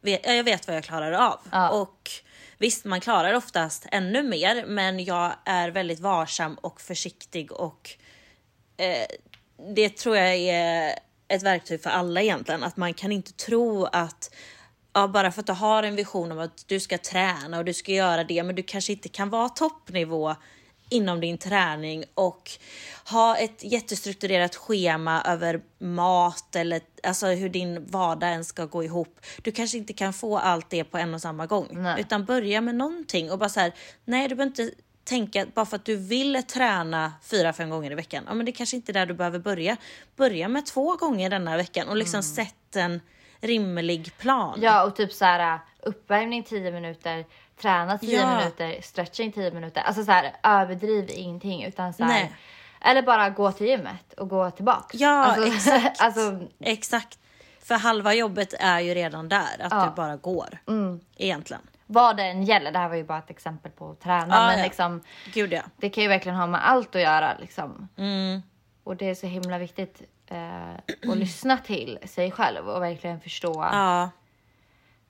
[0.02, 1.40] vet, ja, jag vet vad jag klarar av.
[1.50, 1.70] Ja.
[1.70, 2.10] Och
[2.58, 7.90] visst, man klarar oftast ännu mer, men jag är väldigt varsam och försiktig och
[8.76, 9.06] eh,
[9.74, 12.62] det tror jag är ett verktyg för alla egentligen.
[12.62, 14.34] Att man kan inte tro att
[14.92, 17.74] ja, bara för att du har en vision om att du ska träna och du
[17.74, 20.34] ska göra det, men du kanske inte kan vara toppnivå
[20.92, 22.50] inom din träning och
[23.10, 29.20] ha ett jättestrukturerat schema över mat eller alltså hur din vardag ens ska gå ihop.
[29.42, 32.00] Du kanske inte kan få allt det på en och samma gång, Nej.
[32.00, 33.72] utan börja med någonting och bara så här.
[34.04, 34.70] Nej, du behöver inte
[35.04, 38.24] tänka bara för att du vill träna fyra, fem gånger i veckan.
[38.28, 39.76] Ja, men det kanske inte är där du behöver börja.
[40.16, 43.00] Börja med två gånger denna veckan och liksom sätt en
[43.40, 44.58] rimlig plan.
[44.62, 47.24] Ja, och typ så här uppvärmning 10 minuter,
[47.60, 48.36] träna 10 Ja.
[48.38, 49.80] minuter, stretching 10 minuter.
[49.82, 52.28] Alltså så här överdriv ingenting utan så här.
[52.80, 54.94] Eller bara gå till gymmet och gå tillbaks.
[54.94, 56.00] Ja, alltså, exakt.
[56.00, 57.18] alltså, Exakt.
[57.64, 59.84] För halva jobbet är ju redan där, att Ja.
[59.84, 60.58] du bara går.
[61.16, 61.62] Egentligen.
[61.86, 64.46] vad det än gäller, det här var ju bara ett exempel på att träna, Ja,
[64.46, 64.64] men ja.
[64.64, 65.00] liksom,
[65.34, 65.62] Gud ja.
[65.76, 67.36] det kan ju verkligen ha med allt att göra.
[67.40, 67.88] Liksom.
[67.96, 68.42] Mm.
[68.84, 70.74] Och det är så himla viktigt eh,
[71.10, 73.52] att lyssna till sig själv och verkligen förstå.
[73.72, 74.10] Ja.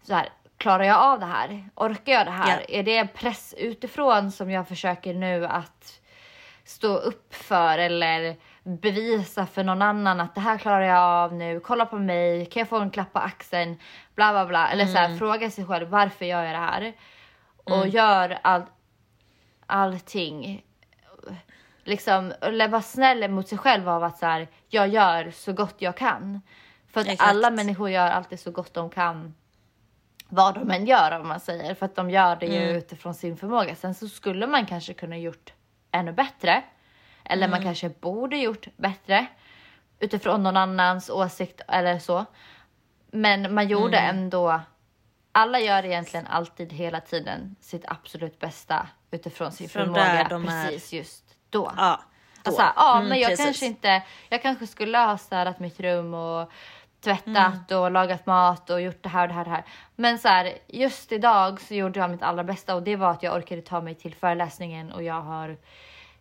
[0.06, 0.28] så här,
[0.62, 1.68] klarar jag av det här?
[1.74, 2.64] Orkar jag det här?
[2.68, 2.78] Ja.
[2.78, 6.00] Är det en press utifrån som jag försöker nu att
[6.64, 11.60] stå upp för eller bevisa för någon annan att det här klarar jag av nu.
[11.60, 13.78] Kolla på mig, kan jag få en klapp på axeln?
[14.14, 14.68] Bla bla bla.
[14.68, 16.94] Eller så här, fråga sig själv varför gör jag det här?
[17.64, 18.62] och gör all,
[19.66, 20.64] allting.
[21.84, 25.76] Liksom, eller vara snäll mot sig själv av att så här, jag gör så gott
[25.78, 26.40] jag kan.
[26.86, 27.30] För att Exakt.
[27.30, 29.34] alla människor gör alltid så gott de kan
[30.34, 31.74] vad de än gör om man säger.
[31.74, 33.74] För att de gör det ju utifrån sin förmåga.
[33.74, 35.52] Sen så skulle man kanske kunna gjort
[35.90, 36.62] ännu bättre.
[37.24, 39.26] Eller man kanske borde gjort bättre.
[39.98, 42.24] Utifrån någon annans åsikt eller så.
[43.10, 44.60] Men man gjorde ändå.
[45.32, 50.26] Alla gör egentligen alltid hela tiden sitt absolut bästa utifrån sin Från förmåga.
[50.30, 50.64] de är.
[50.64, 51.72] precis just då.
[51.76, 52.00] Ja.
[52.42, 52.48] då.
[52.48, 53.44] Alltså, ja, Mm, men jag precis.
[53.46, 56.50] kanske inte, jag kanske skulle ha städat mitt rum och
[57.04, 57.26] tvättat
[57.70, 57.82] Mm.
[57.82, 59.64] och lagat mat och gjort det här och det här och det här.
[59.96, 63.22] Men så här, just idag så gjorde jag mitt allra bästa och det var att
[63.22, 65.56] jag orkade ta mig till föreläsningen och jag har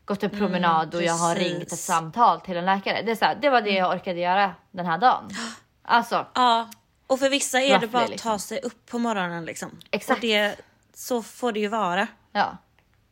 [0.05, 3.01] gått en promenad och jag har ringt ett Mm, samtal till en läkare.
[3.01, 5.29] Det, är så här, det var det jag orkade göra den här dagen.
[5.83, 6.69] Alltså, Ja,
[7.07, 8.31] och för vissa är det bara att liksom.
[8.31, 9.79] ta sig upp på morgonen liksom.
[9.91, 10.17] Exakt.
[10.17, 10.55] Och det,
[10.93, 12.07] så får det ju vara.
[12.31, 12.57] ja.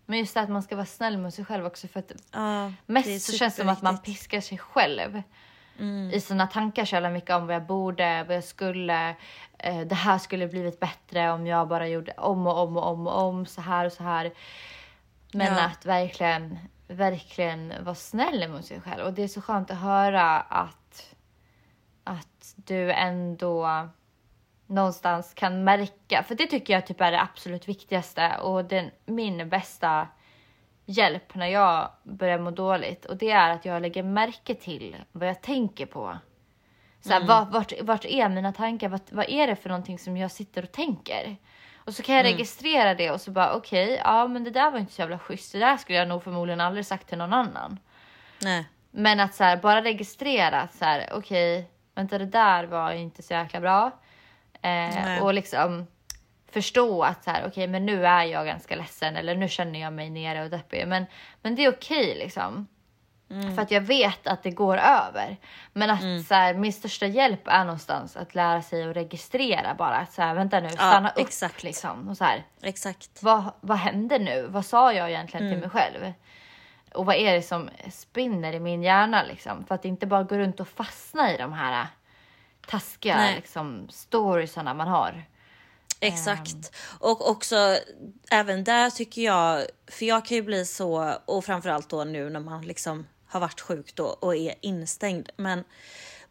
[0.05, 2.73] Men just det att man ska vara snäll mot sig själv också för att Ja,
[2.86, 5.21] Mest så känns det som att man piskar sig själv.
[6.13, 9.15] I sina tankar så jävla mycket om vad jag borde, vad jag skulle.
[9.58, 13.08] Eh, det här skulle blivit bättre om jag bara gjorde om och om och om
[13.08, 14.32] och om så här och så här.
[15.34, 15.65] Men Ja.
[15.65, 19.06] att verkligen, verkligen vara snäll mot sig själv.
[19.06, 21.15] Och det är så skönt att höra att,
[22.04, 23.88] att du ändå
[24.65, 26.24] någonstans kan märka.
[26.24, 30.08] För det tycker jag typ är det absolut viktigaste och den, min bästa
[30.89, 35.30] hjälp när jag börjar må dåligt och det är att jag lägger märke till vad
[35.30, 36.17] jag tänker på.
[37.02, 38.89] Så här, vart, vart, vart är mina tankar?
[38.89, 41.36] Vart, vad är det för någonting som jag sitter och tänker?
[41.75, 44.80] Och så kan jag registrera det och så bara okej, ja men det där var
[44.80, 45.52] inte så jävla schysst.
[45.52, 47.80] Det där skulle jag nog förmodligen aldrig sagt till någon annan.
[48.41, 48.65] Nej.
[48.91, 53.23] Men att så här, bara registrera att så här, okej, vänta det där var inte
[53.23, 53.91] så jäkla bra.
[54.62, 55.88] Eh, och liksom
[56.51, 59.93] förstå att så här, okej, men nu är jag ganska ledsen eller nu känner jag
[59.93, 60.88] mig nere och deppig.
[60.88, 61.05] Men,
[61.41, 62.67] men det är okej liksom.
[63.55, 65.38] För att jag vet att det går över.
[65.73, 69.95] Men att så här, min största hjälp är någonstans att lära sig att registrera bara.
[69.95, 71.63] Att så här, vänta nu, stanna upp exakt.
[71.63, 72.09] liksom.
[72.09, 73.23] Och så här, Exakt.
[73.23, 74.47] vad, vad hände nu?
[74.47, 76.13] Vad sa jag egentligen till mig själv?
[76.93, 79.65] Och vad är det som spinner i min hjärna liksom?
[79.65, 81.88] För att inte bara gå runt och fastna i de här
[82.67, 83.35] taskiga Nej.
[83.35, 85.23] liksom, storiesarna man har.
[85.99, 86.75] Exakt.
[86.99, 87.77] Och också
[88.31, 92.39] även där tycker jag, för jag kan ju bli så, och framförallt då nu när
[92.39, 95.29] man liksom har varit sjuk då och är instängd.
[95.38, 95.63] Men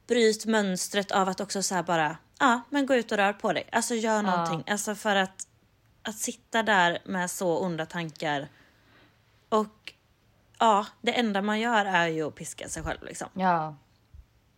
[0.06, 3.68] bryt mönstret av att också så bara, ja men gå ut och rör på dig.
[3.72, 4.64] Alltså gör någonting.
[4.66, 5.46] Alltså för att,
[6.02, 8.48] att sitta där med så onda tankar
[9.48, 9.92] och
[10.58, 13.28] ja, det enda man gör är ju att piska sig själv liksom.
[13.34, 13.76] Ja.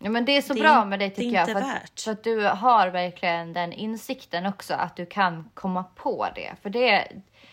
[0.02, 1.48] Ja men det är så Det bra med dig tycker jag.
[1.48, 4.74] För att, för att du har verkligen den insikten också.
[4.74, 6.54] Att du kan komma på det.
[6.62, 7.08] För det,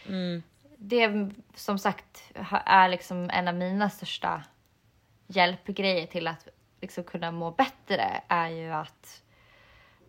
[0.07, 0.43] Mm.
[0.77, 2.23] det som sagt
[2.65, 4.43] är liksom en av mina största
[5.27, 6.47] hjälpgrejer till att
[6.81, 8.21] liksom kunna må bättre.
[8.27, 9.21] Är ju att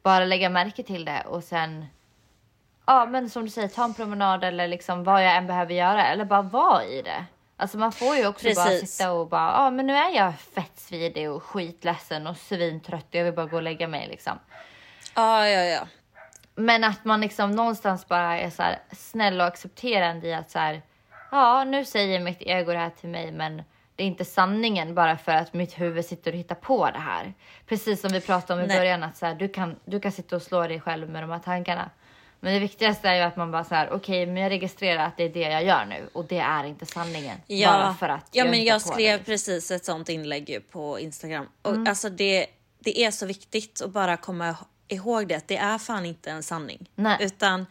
[0.03, 1.87] bara lägga märke till det och sen
[2.87, 6.07] Ja men som du säger, ta en promenad eller liksom vad jag än behöver göra
[6.07, 7.25] eller bara vara i det.
[7.61, 8.97] Alltså man får ju också bara Precis.
[8.97, 13.15] sitta och bara, ja men nu är jag fett svidig och skitledsen och svintrött och
[13.15, 14.39] jag vill bara gå och lägga mig liksom.
[15.15, 15.81] Ja, ja, ja.
[16.55, 20.59] Men att man liksom någonstans bara är så här snäll och accepterande i att så
[20.59, 20.83] här,
[21.31, 23.63] ja nu säger mitt ego det här till mig men
[23.97, 27.35] det är inte sanningen bara för att mitt huvud sitter och hittar på det här.
[27.67, 28.79] Precis som vi pratade om i Nej.
[28.79, 31.31] början att så här, du, kan, du kan sitta och slå dig själv med de
[31.31, 31.91] här tankarna.
[32.41, 35.17] Men det viktigaste är ju att man bara så här, okej men jag registrerar att
[35.17, 37.39] det är det jag gör nu och det är inte sanningen.
[37.47, 39.25] Ja, bara för att ja men jag skrev det.
[39.25, 41.49] precis ett sånt inlägg på Instagram.
[41.63, 41.87] Och Mm.
[41.87, 42.47] alltså det,
[42.79, 44.57] det är så viktigt att bara komma
[44.89, 45.35] ihåg det.
[45.35, 46.91] att Det är fan inte en sanning.
[46.95, 47.17] Nej.
[47.21, 47.67] Utan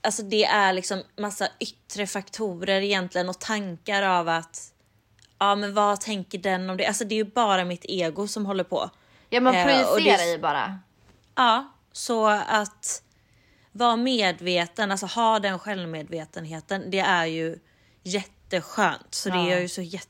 [0.00, 4.72] alltså det är liksom massa yttre faktorer egentligen och tankar av att
[5.38, 6.86] ja men vad tänker den om det?
[6.86, 8.90] Alltså det är ju bara mitt ego som håller på.
[9.30, 10.78] Ja man Eh, det- projicerar ju bara.
[11.34, 13.02] Ja, så att
[13.78, 17.58] vara medveten, alltså ha den självmedvetenheten, det är ju
[18.02, 19.14] jätteskönt.
[19.14, 19.46] Så det Ja.
[19.46, 20.08] är jag ju så, jät-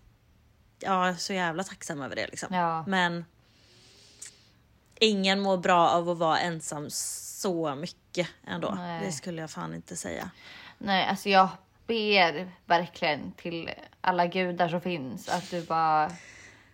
[0.80, 2.54] ja, så jävla tacksam över det liksom.
[2.54, 2.84] Ja.
[2.86, 3.24] Men
[5.00, 8.70] ingen mår bra av att vara ensam så mycket ändå.
[8.76, 9.04] Nej.
[9.06, 10.30] Det skulle jag fan inte säga.
[10.78, 11.48] Nej, alltså jag
[11.86, 16.10] ber verkligen till alla gudar som finns att du bara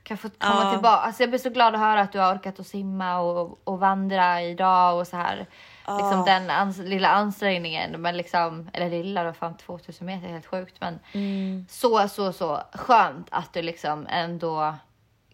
[0.03, 0.73] kan få komma Ja.
[0.73, 0.97] tillbaka.
[1.03, 3.79] Alltså jag blir så glad att höra att du har orkat att simma och, och
[3.79, 5.47] vandra idag och så här.
[5.89, 10.75] Liksom den ans- lilla ansträngningen, men liksom, eller lilla då, fan 2000 meter, helt sjukt.
[10.81, 10.99] Men
[11.69, 14.75] så, så, så skönt att du liksom ändå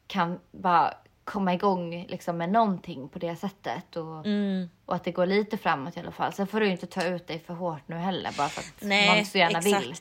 [0.07, 4.71] kan bara komma igång liksom med någonting på det sättet och, Mm.
[4.87, 6.33] och att det går lite framåt i alla fall.
[6.33, 8.73] Sen får du ju inte ta ut dig för hårt nu heller bara för att
[8.81, 9.83] Nej, man så gärna exakt.
[9.87, 9.95] vill.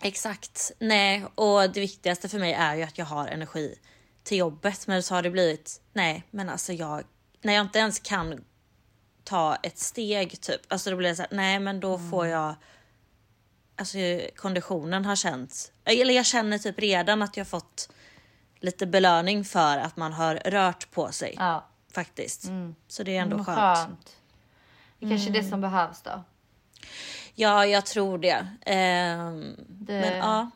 [0.00, 0.72] Exakt.
[0.78, 3.74] Nej, och det viktigaste för mig är ju att jag har energi
[4.22, 4.86] till jobbet.
[4.86, 7.02] Men så har det blivit, nej, men alltså jag,
[7.42, 8.44] när jag inte ens kan
[9.28, 12.54] ta ett steg typ, alltså då blir det så här, nej men då får jag,
[13.76, 13.98] alltså
[14.36, 17.90] konditionen har känts, eller jag känner typ redan att jag fått
[18.60, 22.44] lite belöning för att man har rört på sig Ja, faktiskt.
[22.88, 23.58] Så det är ändå mm, skönt.
[23.78, 24.16] skönt.
[24.98, 26.22] Det kanske är det som behövs då.
[27.34, 28.48] Ja, jag tror det.
[28.66, 30.50] Ehm, Det- Men ja,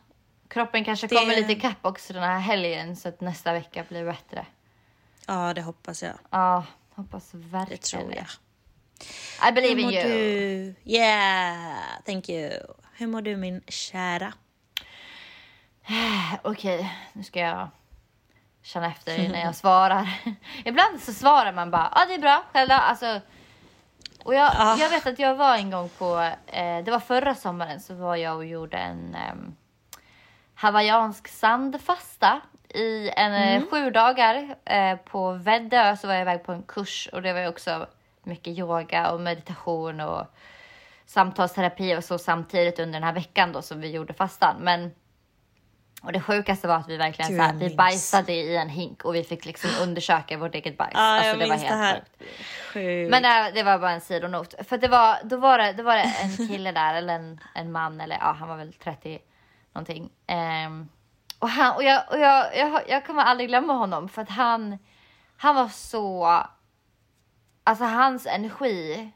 [0.48, 4.04] Kroppen kanske Det- kommer lite ikapp också den här helgen så att nästa vecka blir
[4.04, 4.46] bättre.
[5.26, 6.14] ja, det hoppas jag.
[6.30, 8.26] Ja, hoppas Det verkligen tror jag.
[9.48, 10.02] I believe in you.
[10.02, 10.74] du?
[10.85, 11.76] Yeah,
[12.07, 12.50] thank you.
[12.96, 14.33] Hur mår du min kära?
[16.42, 17.68] Okej, nu ska jag
[18.62, 20.09] känna efter innan jag svarar.
[20.64, 23.20] Ibland så svarar man bara, ja ah, det är bra, själv då?" Alltså,
[24.24, 24.76] och jag, Ah.
[24.76, 28.16] jag vet att jag var en gång på, eh, det var förra sommaren, så var
[28.16, 29.57] jag och gjorde en um,
[30.55, 32.40] hawaiiansk sandfasta
[32.74, 35.96] i en, eh, sju dagar eh, på Väddö.
[35.96, 37.87] Så var jag iväg på en kurs och det var ju också
[38.22, 40.26] mycket yoga och meditation och
[41.06, 44.56] samtalsterapi och så samtidigt under den här veckan då som vi gjorde fastan.
[44.61, 44.90] Men
[46.02, 49.04] och det sjukaste var att vi verkligen Gud, så här, vi bajsade i en hink
[49.04, 50.92] och vi fick liksom undersöka vårt eget bajs.
[50.94, 52.02] Ja, alltså, det var minns det helt här.
[52.72, 53.11] sjukt.
[53.11, 54.54] Men det, det var bara en sidonot.
[54.68, 57.72] För det var, då, var det, då var det en kille där, eller en, en
[57.72, 59.18] man, eller ja, han var väl 30
[59.72, 60.11] någonting.
[60.26, 60.88] Ehm,
[61.38, 64.78] och han, och jag, och jag, jag, jag kommer aldrig glömma honom för att han,
[65.37, 66.42] han var så,
[67.64, 69.11] alltså hans energi,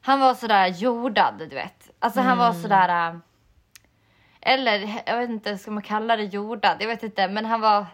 [0.00, 1.90] han var sådär jordad, du vet.
[1.98, 3.16] Alltså han var sådär, äh,
[4.40, 6.76] eller jag vet inte, ska man kalla det jordad?
[6.80, 7.86] Jag vet inte, men han var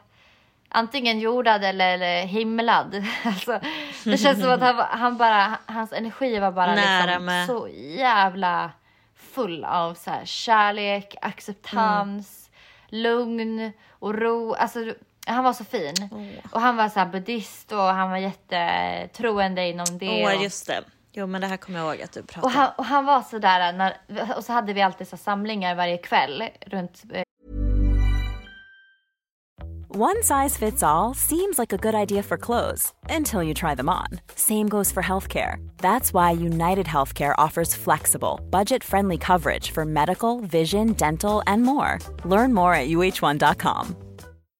[0.69, 3.05] antingen jordad eller, eller himlad.
[3.25, 3.61] Alltså,
[4.05, 7.47] det känns som att han, han bara, hans energi var bara Nära liksom med.
[7.47, 8.71] så jävla
[9.15, 12.51] full av så här, kärlek, acceptans,
[12.89, 14.55] lugn och ro.
[14.55, 14.95] Alltså,
[15.29, 15.95] han var så fin.
[16.53, 20.25] Och han var så här buddhist och han var jättetroende inom det.
[20.25, 20.83] Åh, och- just det.
[21.13, 23.23] Jo, men det här kommer jag ihåg att du pratade och han, och han var
[23.23, 23.97] sådär, när,
[24.37, 27.23] och så hade vi alltid så samlingar varje kväll runt eh,
[29.91, 33.89] One size fits all seems like a good idea for clothes until you try them
[33.89, 34.21] on.
[34.37, 35.57] Same goes for healthcare.
[35.79, 41.99] That's why United Healthcare offers flexible, budget friendly coverage for medical, vision, dental, and more.
[42.25, 43.97] Learn more at uh1.com.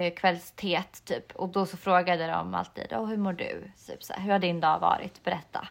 [0.00, 1.32] eh, kvällsteet typ.
[1.36, 3.70] Och då så frågade de alltid, "Åh, hur mår du?
[3.86, 5.24] Typ så här, hur har din dag varit?
[5.24, 5.68] Berätta.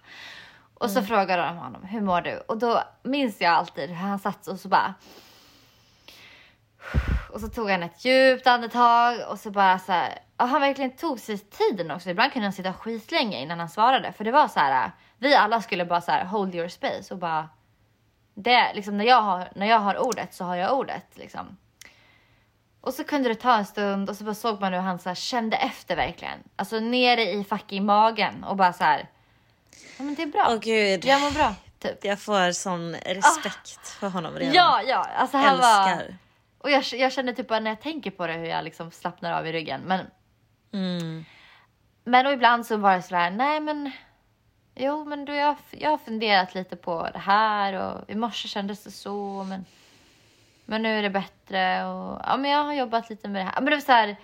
[0.73, 2.37] Och så frågade de honom, hur mår du?
[2.37, 4.93] Och då minns jag alltid hur han satt och så bara
[7.33, 10.19] och så tog han ett djupt andetag och så bara så här.
[10.37, 12.09] Och han verkligen tog sig tiden också.
[12.09, 14.11] Ibland kunde han sitta skitlänge innan han svarade.
[14.11, 14.91] För det var så här.
[15.17, 17.49] Vi alla skulle bara så här hold your space och bara.
[18.33, 21.57] Det liksom när jag har när jag har ordet så har jag ordet liksom.
[22.83, 25.09] Och så kunde det ta en stund och så bara såg man hur han så
[25.09, 26.39] här kände efter verkligen.
[26.55, 29.07] Alltså nere i fucking magen och bara så här.
[29.97, 30.45] Ja men det är bra.
[30.49, 31.55] Åh gud, Jag mår bra.
[31.79, 32.05] Typ.
[32.05, 34.53] jag får sån respekt för honom redan.
[34.53, 35.07] Ja, ja.
[35.17, 35.89] Alltså han var.
[35.91, 36.17] Älskar.
[36.57, 39.31] Och jag, jag känner typ bara när jag tänker på det hur jag liksom slappnar
[39.33, 39.81] av i ryggen.
[39.81, 40.05] Men,
[40.73, 41.25] Mm.
[42.03, 43.91] men och ibland så var det sådär, nej men.
[44.75, 48.83] Jo men du, jag, jag har funderat lite på det här och i morse kändes
[48.83, 49.65] det så men.
[50.65, 53.53] Men nu är det bättre och ja men jag har jobbat lite med det här.
[53.55, 54.15] Men det var så här.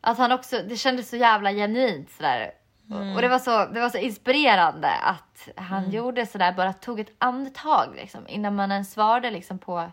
[0.00, 2.50] Att han också, det kändes så jävla genuint sådär.
[2.90, 7.00] Och- Och det var, så, det var så inspirerande att han gjorde sådär, bara tog
[7.00, 9.90] ett andetag liksom innan man ens svarade liksom på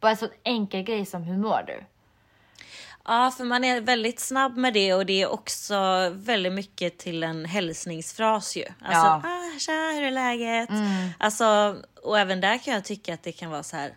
[0.00, 1.84] bara en sån enkel grej som hur mår du?
[3.06, 5.76] Ja, för man är väldigt snabb med det och det är också
[6.12, 8.64] väldigt mycket till en hälsningsfras ju.
[8.64, 9.22] Alltså, Ja.
[9.24, 10.68] ah, tja, hur är läget?
[11.18, 13.90] Alltså, och även där kan jag tycka att det kan vara så här.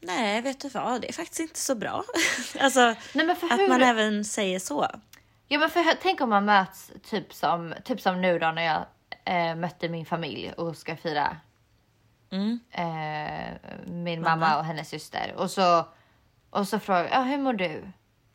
[0.00, 2.04] Nej, vet du vad, det är faktiskt inte så bra.
[2.60, 4.86] alltså, Nej, att hur- man även säger så.
[5.48, 8.84] Ja men för tänk om man möts typ som, typ som nu då när jag
[9.24, 11.36] eh, mötte min familj och ska fira
[12.72, 13.54] eh,
[13.86, 14.58] min mamma.
[14.58, 15.34] och hennes syster.
[15.36, 15.86] Och så,
[16.50, 17.82] och så frågar jag, ah, hur mår du?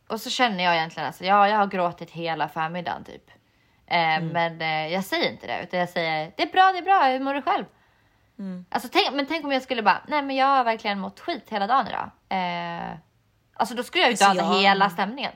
[0.07, 3.29] och så känner jag egentligen alltså, ja, jag har gråtit hela förmiddagen typ.
[3.87, 6.81] Eh, Men eh, jag säger inte det, utan jag säger det är bra, det är
[6.81, 7.65] bra, hur mår du själv?
[8.69, 11.43] Alltså, tänk, men tänk om jag skulle bara, nej men jag har verkligen mått skit
[11.47, 12.11] hela dagen idag.
[12.29, 12.97] Eh,
[13.53, 15.31] alltså då skulle jag ju Alltså, döda jag- hela stämningen.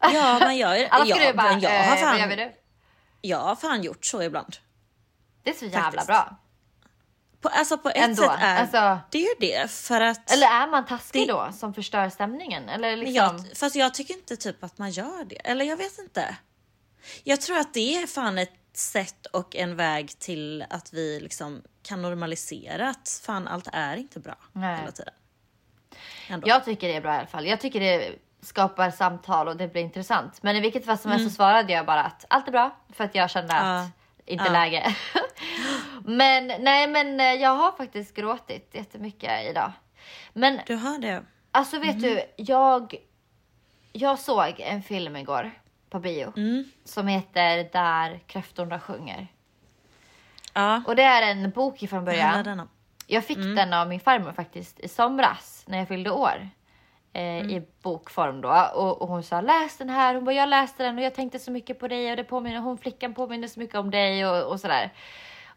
[0.00, 2.50] Ja, men jag, Alla skulle ja, bara, jag, har eh, vad gör fan,
[3.20, 4.56] jag har fan gjort så ibland.
[5.42, 6.06] Det är så jävla Faktiskt.
[6.06, 6.36] bra.
[7.40, 9.70] På, alltså på ett Ändå, sätt är alltså- det ju det.
[9.70, 10.30] För att...
[10.32, 12.68] Eller är man taskig Det- då som förstör stämningen?
[12.68, 13.14] Eller liksom...
[13.14, 15.36] jag, fast jag tycker inte typ att man gör det.
[15.36, 16.36] Eller jag vet inte.
[17.24, 21.62] Jag tror att det är fan ett sätt och en väg till att vi liksom
[21.84, 24.76] kan normalisera att fan allt är inte bra Nej.
[24.80, 25.14] hela tiden.
[26.28, 26.48] Ändå.
[26.48, 27.46] Jag tycker det är bra i alla fall.
[27.46, 30.42] Jag tycker det skapar samtal och det blir intressant.
[30.42, 31.30] Men i vilket fall som helst Mm.
[31.30, 33.90] så svarade jag bara att allt är bra för att jag kände att Ja.
[34.32, 34.52] inte Ja.
[34.52, 34.96] läge.
[36.04, 39.72] men nej, men eh, jag har faktiskt gråtit jättemycket idag.
[40.32, 41.22] Men Du har det?
[41.50, 42.02] alltså vet Mhm.
[42.02, 42.94] du, jag,
[43.92, 45.50] jag såg en film igår
[45.90, 46.64] på bio Mm.
[46.84, 49.28] som heter Där kräftorna sjunger.
[50.54, 50.82] Ja.
[50.86, 52.68] Och det är en bok ifrån början.
[53.06, 53.54] Jag fick Mm.
[53.54, 56.48] den av min farmor faktiskt i somras när jag fyllde år.
[57.12, 57.50] Eh, Mm.
[57.50, 58.70] I bokform då.
[58.74, 60.14] Och, och hon sa läs den här.
[60.14, 62.58] Hon bara jag läste den och jag tänkte så mycket på dig och det påminner,
[62.60, 64.92] hon flickan påminner så mycket om dig och, och sådär.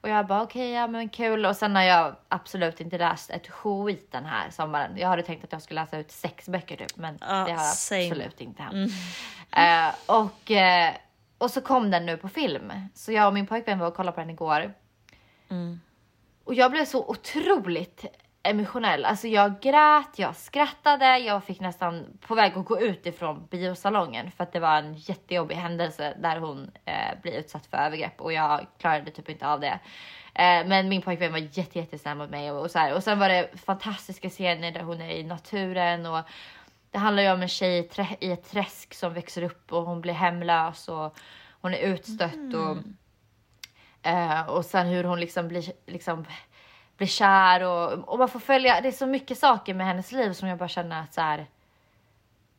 [0.01, 1.45] Och jag bara okej, ja men kul.
[1.45, 4.97] Och sen har jag absolut inte läst ett skit den här sommaren.
[4.97, 7.63] Jag hade tänkt att jag skulle läsa ut sex böcker typ, men Ja, det har
[7.63, 8.01] same.
[8.05, 8.91] absolut inte hänt.
[9.51, 10.93] Eh, och, eh,
[11.37, 12.71] och så kom den nu på film.
[12.93, 14.73] Så jag och min pojkvän var och kollade på den igår.
[16.43, 18.05] Och jag blev så otroligt
[18.43, 19.05] emotionell.
[19.05, 24.31] Alltså jag grät, jag skrattade, jag fick nästan på väg att gå ut ifrån biosalongen
[24.31, 28.33] för att det var en jättejobbig händelse där hon eh, blir utsatt för övergrepp och
[28.33, 29.79] jag klarade typ inte av det.
[30.33, 32.93] Eh, men min pojkvän var jätte, jättesnäll mot mig och, och så här.
[32.93, 36.19] Och sen var det fantastiska scener där hon är i naturen och
[36.91, 37.89] det handlar ju om en tjej
[38.19, 41.17] i, i ett träsk som växer upp och hon blir hemlös och
[41.61, 42.77] hon är utstött och
[44.07, 46.25] Eh, och sen hur hon liksom blir, liksom,
[46.97, 50.33] blir kär och, och man får följa, det är så mycket saker med hennes liv
[50.33, 51.47] som jag bara känner att så här.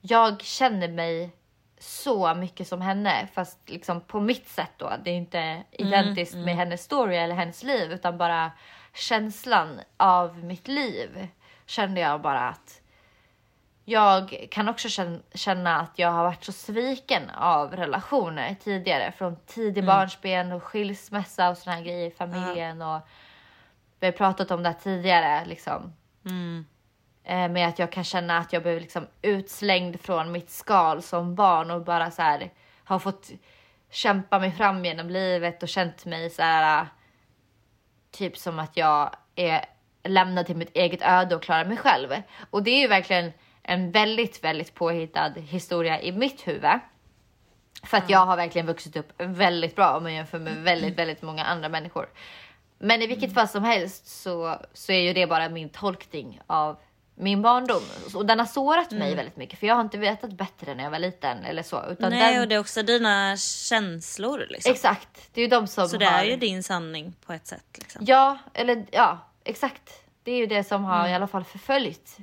[0.01, 1.31] Jag känner mig
[1.79, 4.93] så mycket som henne fast liksom på mitt sätt då.
[5.05, 8.53] Det är inte identiskt med hennes story eller hennes liv utan bara
[8.95, 11.29] känslan av mitt liv
[11.67, 12.81] kände jag bara att
[13.89, 14.89] jag kan också
[15.35, 19.13] känna, att jag har varit så sviken av relationer tidigare.
[19.13, 22.83] Från tidig barnsben och skilsmässa och såna här grejer i familjen.
[22.83, 23.01] Och
[24.01, 25.45] vi har pratat om det här tidigare.
[25.45, 25.93] Liksom.
[27.25, 31.35] Eh, med att jag kan känna att jag blev liksom utslängd från mitt skal som
[31.35, 32.51] barn och bara så här
[32.85, 33.31] har fått
[33.91, 36.87] kämpa mig fram genom livet och känt mig så här
[38.11, 39.65] typ som att jag är
[40.05, 42.09] lämnad till mitt eget öde och klarar mig själv.
[42.51, 43.33] Och det är ju verkligen
[43.69, 46.79] en väldigt, väldigt påhittad historia i mitt huvud.
[47.85, 51.23] För att jag har verkligen vuxit upp väldigt bra om man jämför med väldigt, väldigt
[51.23, 52.09] många andra människor.
[52.79, 56.77] Men i vilket fall som helst så, så är ju det bara min tolkning av
[57.15, 57.83] min barndom.
[58.15, 60.91] Och den har sårat mig väldigt mycket för jag har inte vetat bättre när jag
[60.91, 61.85] var liten eller så.
[61.91, 64.73] Utan Nej, den, och det är också dina känslor liksom.
[64.73, 66.19] Exakt, det är ju de som Så det har...
[66.19, 67.67] är ju din sanning på ett sätt.
[67.79, 68.05] Liksom.
[68.07, 70.05] Ja, eller ja, exakt.
[70.23, 72.19] Det är ju det som har i alla fall förföljt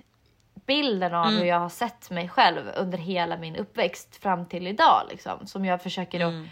[0.65, 5.01] bilden av hur jag har sett mig själv under hela min uppväxt fram till idag.
[5.09, 6.45] Liksom, som jag försöker då,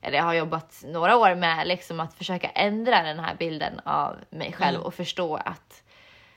[0.00, 4.16] eller jag har jobbat några år med, liksom att försöka ändra den här bilden av
[4.30, 5.82] mig själv och förstå att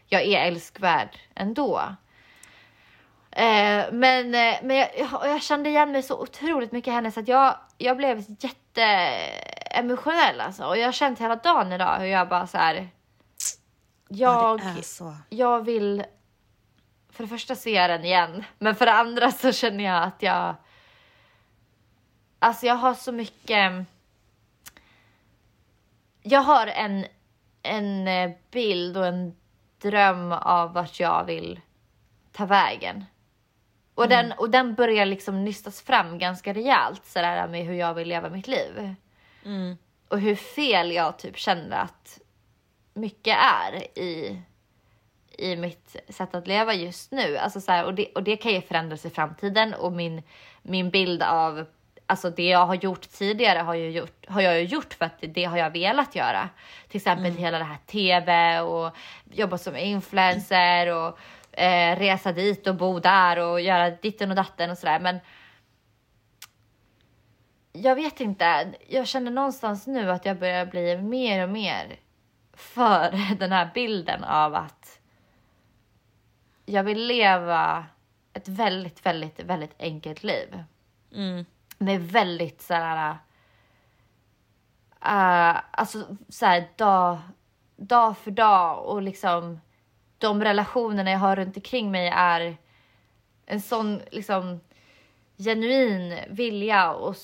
[0.07, 1.81] jag är älskvärd ändå.
[3.31, 4.89] Eh, men eh, men jag,
[5.23, 10.41] jag, kände igen mig så otroligt mycket i henne så att jag, jag blev jätteemotionell
[10.41, 10.65] alltså.
[10.65, 12.89] Och jag har känt hela dagen idag hur jag bara så här.
[14.07, 14.61] Jag,
[14.99, 16.03] Ja, jag vill
[17.11, 18.43] för det första se den igen.
[18.59, 20.55] Men för det andra så känner jag att jag...
[22.39, 23.85] Alltså jag har så mycket...
[26.23, 27.05] Jag har en,
[27.63, 29.35] en eh, bild och en
[29.81, 31.59] dröm av vart jag vill
[32.31, 33.05] ta vägen.
[33.95, 38.07] Och, den, och den börjar liksom nystas fram ganska rejält sådär med hur jag vill
[38.07, 38.95] leva mitt liv.
[40.07, 42.19] Och hur fel jag typ känner att
[42.93, 44.41] mycket är i,
[45.41, 47.37] i mitt sätt att leva just nu.
[47.37, 50.23] Alltså så här, och, det, och det kan ju förändras i framtiden och min,
[50.61, 51.65] min bild av
[52.05, 55.17] Alltså det jag har gjort tidigare har, jag gjort, har jag ju gjort för att
[55.21, 56.49] det har jag velat göra.
[56.87, 58.95] Till exempel hela det här TV och
[59.31, 61.19] jobba som influencer och
[61.59, 64.99] eh, resa dit och bo där och göra ditten och datten och sådär.
[64.99, 65.19] Men
[67.73, 68.73] jag vet inte.
[68.87, 71.99] Jag känner någonstans nu att jag börjar bli mer och mer
[72.53, 75.00] för den här bilden av att
[76.71, 77.85] jag vill leva
[78.33, 80.63] ett väldigt, väldigt, väldigt enkelt liv.
[81.13, 81.45] Mm.
[81.77, 83.17] Med väldigt så här...
[85.05, 87.17] Uh, alltså så här dag,
[87.75, 89.59] dag för dag och liksom
[90.17, 92.57] de relationerna jag har runt omkring mig är
[93.45, 94.59] en sån liksom
[95.37, 97.15] genuin vilja och,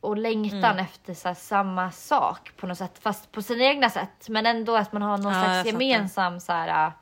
[0.00, 0.78] och längtan Mm.
[0.78, 4.28] efter så här, samma sak på något sätt, fast på sina egna sätt.
[4.28, 6.92] Men ändå att man har någon Ja, slags gemensam så här, äh,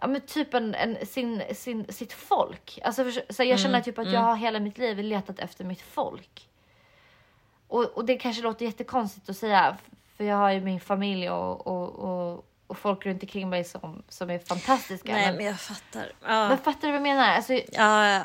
[0.00, 2.78] ja men typ en, en, sin, sin, sitt folk.
[2.84, 5.64] Alltså, för, så jag känner Mm, typ att jag har hela mitt liv letat efter
[5.64, 6.48] mitt folk.
[7.68, 9.76] Och, och det kanske låter jättekonstigt att säga,
[10.16, 14.02] för jag har ju min familj och, och, och, och folk runt omkring mig som,
[14.08, 15.12] som är fantastiska.
[15.12, 16.12] Nej, men, men jag fattar.
[16.22, 16.48] Ja.
[16.48, 17.28] men fattar du vad jag menar?
[17.28, 18.22] Alltså, Ja, ja.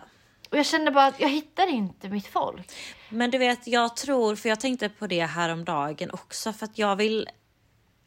[0.49, 2.72] och jag kände bara att jag hittar inte mitt folk.
[3.09, 6.65] Men du vet, jag tror, för jag tänkte på det här om dagen också, för
[6.65, 7.30] att jag vill,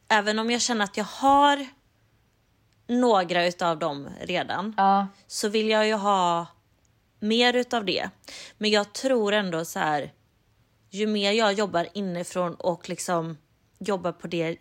[0.07, 1.67] även om jag känner att jag har
[2.87, 6.45] några utav dem redan, Ja, så vill jag ju ha
[7.19, 8.09] mer utav det.
[8.57, 10.11] Men jag tror ändå så här,
[10.89, 13.37] ju mer jag jobbar inifrån och liksom
[13.79, 14.57] jobbar på det,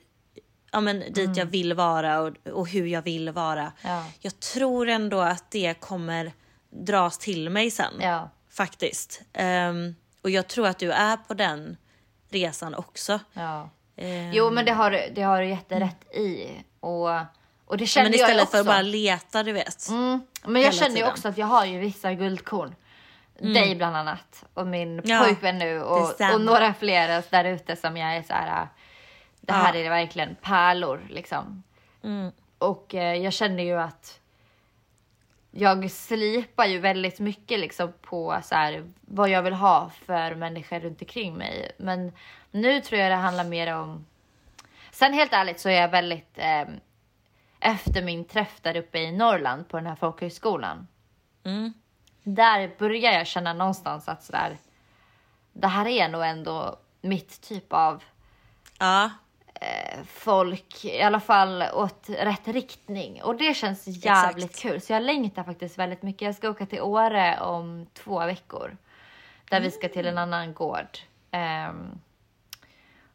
[0.73, 3.73] ja men dit jag vill vara och, och hur jag vill vara.
[3.83, 4.05] Ja.
[4.21, 6.33] Jag tror ändå att det kommer
[6.71, 7.95] dras till mig sen.
[8.01, 9.23] ja, Faktiskt.
[9.33, 11.77] Ehm, och jag tror att du är på den
[12.29, 13.21] resan också.
[13.33, 13.71] ja.
[13.97, 16.51] Ehm, Jo, men det har, det har du jätterätt i.
[16.81, 17.11] Och,
[17.75, 18.53] och det kände men jag ju istället också.
[18.53, 19.89] för att bara leta, du vet.
[19.89, 22.75] Mm, men jag känner ju också att jag har ju vissa guldkorn.
[23.39, 27.97] Dig bland annat och min Ja, pojkvän nu och, och några fler där ute som
[27.97, 28.63] jag är så här.
[28.63, 28.69] äh,
[29.41, 29.81] Det här Ja.
[29.81, 31.63] är verkligen pärlor liksom.
[32.05, 32.33] Mm.
[32.59, 34.21] Och eh, jag känner ju att
[35.51, 40.81] jag slipar ju väldigt mycket liksom på så här, vad jag vill ha för människor
[40.81, 41.73] runt omkring mig.
[41.79, 42.13] Men
[42.51, 44.07] nu tror jag det handlar mer om...
[44.91, 46.39] Sen helt ärligt så är jag väldigt...
[46.39, 46.63] Eh,
[47.65, 50.87] efter min träff där uppe i Norrland på den här folkhögskolan.
[51.45, 51.73] Mm.
[52.23, 54.57] Där börjar jag känna någonstans att sådär,
[55.53, 58.03] det här är nog ändå mitt typ av
[58.79, 59.11] Ja,
[60.07, 63.23] folk, i alla fall åt rätt riktning.
[63.23, 64.63] Och det känns jävligt Exakt.
[64.63, 64.81] kul.
[64.81, 66.23] Så jag längtar faktiskt väldigt mycket.
[66.23, 68.77] Jag ska åka till Åre om två veckor.
[69.51, 70.99] Där vi ska till en annan gård.
[71.31, 72.01] Ehm,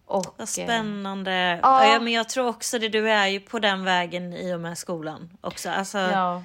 [0.09, 1.59] och, vad eh, spännande.
[1.63, 1.85] ja.
[1.93, 1.99] Ja.
[1.99, 5.37] men jag tror också det, du är ju på den vägen i och med skolan
[5.41, 5.69] också.
[5.69, 6.43] Alltså, Ja,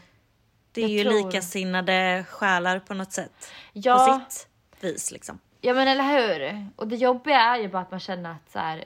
[0.72, 3.50] det är jag ju tror- likasinnade själar på något sätt.
[3.72, 4.48] ja, På sitt
[4.80, 5.38] vis liksom.
[5.60, 6.66] ja, men eller hur?
[6.76, 8.84] Och det jobbiga är ju bara att man känner att så här,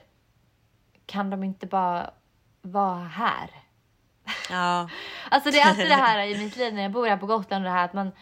[1.06, 2.10] kan de inte bara
[2.62, 3.50] vara här?
[4.50, 4.88] Ja,
[5.30, 7.64] Alltså det är alltid det här i mitt liv när jag bor här på Gotland,
[7.64, 8.12] det här att man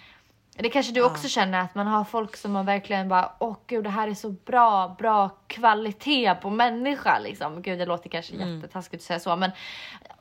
[0.63, 3.85] det kanske du också känner att man har folk som man verkligen bara åh gud
[3.85, 7.63] det här är så bra, bra kvalitet på människa liksom.
[7.63, 9.51] Gud det låter kanske jättetaskigt att säga så men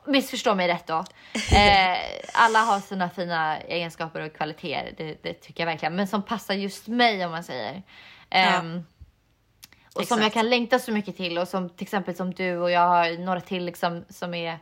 [0.04, 1.04] missförstå mig rätt då.
[1.34, 1.98] Eh,
[2.34, 5.96] alla har sina fina egenskaper och kvaliteter, det, det tycker jag verkligen.
[5.96, 7.82] Men som passar just mig om man säger.
[8.30, 8.84] Ehm,
[9.94, 12.70] och som jag kan längta så mycket till och som till exempel som du och
[12.70, 14.58] jag har några till liksom som är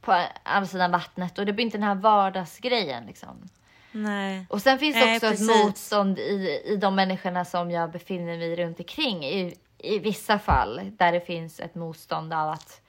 [0.00, 3.48] på andra sidan vattnet och det blir inte den här vardagsgrejen liksom.
[3.92, 4.46] Nej.
[4.48, 5.64] Och sen finns det Nej, också ett precis.
[5.64, 10.90] motstånd i, i de människorna som jag befinner mig runt omkring i, i vissa fall
[10.98, 12.80] där det finns ett motstånd av att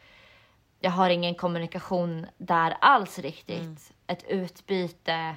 [0.80, 3.60] jag har ingen kommunikation där alls riktigt.
[3.60, 3.78] Mm.
[4.08, 5.36] Ett utbyte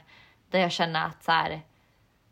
[0.51, 1.61] där jag känner att så här,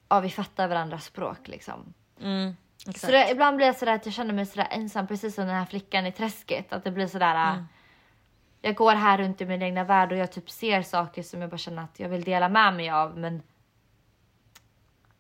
[0.08, 1.94] ja, vi fattar varandras språk liksom.
[2.20, 2.56] Mm.
[2.96, 5.56] Så det, ibland blir det sådär att jag känner mig sådär ensam, precis som den
[5.56, 6.72] här flickan i träsket.
[6.72, 7.50] Att det blir sådär...
[7.50, 7.66] Mm.
[8.64, 11.50] Jag går här runt i min egna värld och jag typ ser saker som jag
[11.50, 13.18] bara känner att jag vill dela med mig av.
[13.18, 13.42] Men,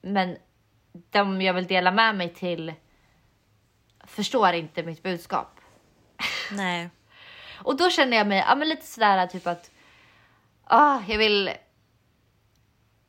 [0.02, 0.36] men
[1.10, 2.74] de jag vill dela med mig till
[4.04, 5.60] förstår inte mitt budskap.
[6.50, 6.90] Nej.
[7.64, 9.70] Och då känner jag mig ja, men lite sådär typ att
[10.64, 11.50] ah, jag vill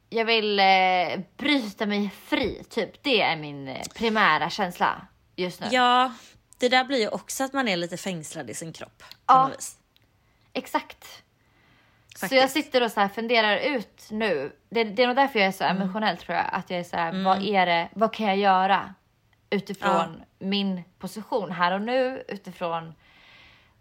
[0.10, 3.04] jag vill eh, bryta mig fri, typ.
[3.04, 5.68] Det är min eh, primära känsla just nu.
[5.72, 6.14] Ja,
[6.58, 9.04] det där blir ju också att man är lite fängslad i sin kropp.
[9.28, 9.52] Ja.
[10.54, 11.04] Exakt.
[12.16, 12.41] Så Faktiskt.
[12.41, 14.51] jag sitter och så funderar ut nu.
[14.70, 15.82] Det, det är nog därför jag är så Mm.
[15.82, 16.45] emotionell tror jag.
[16.51, 18.93] Att jag är så här, vad är det, vad kan jag göra?
[19.49, 22.93] Utifrån min position här och nu, utifrån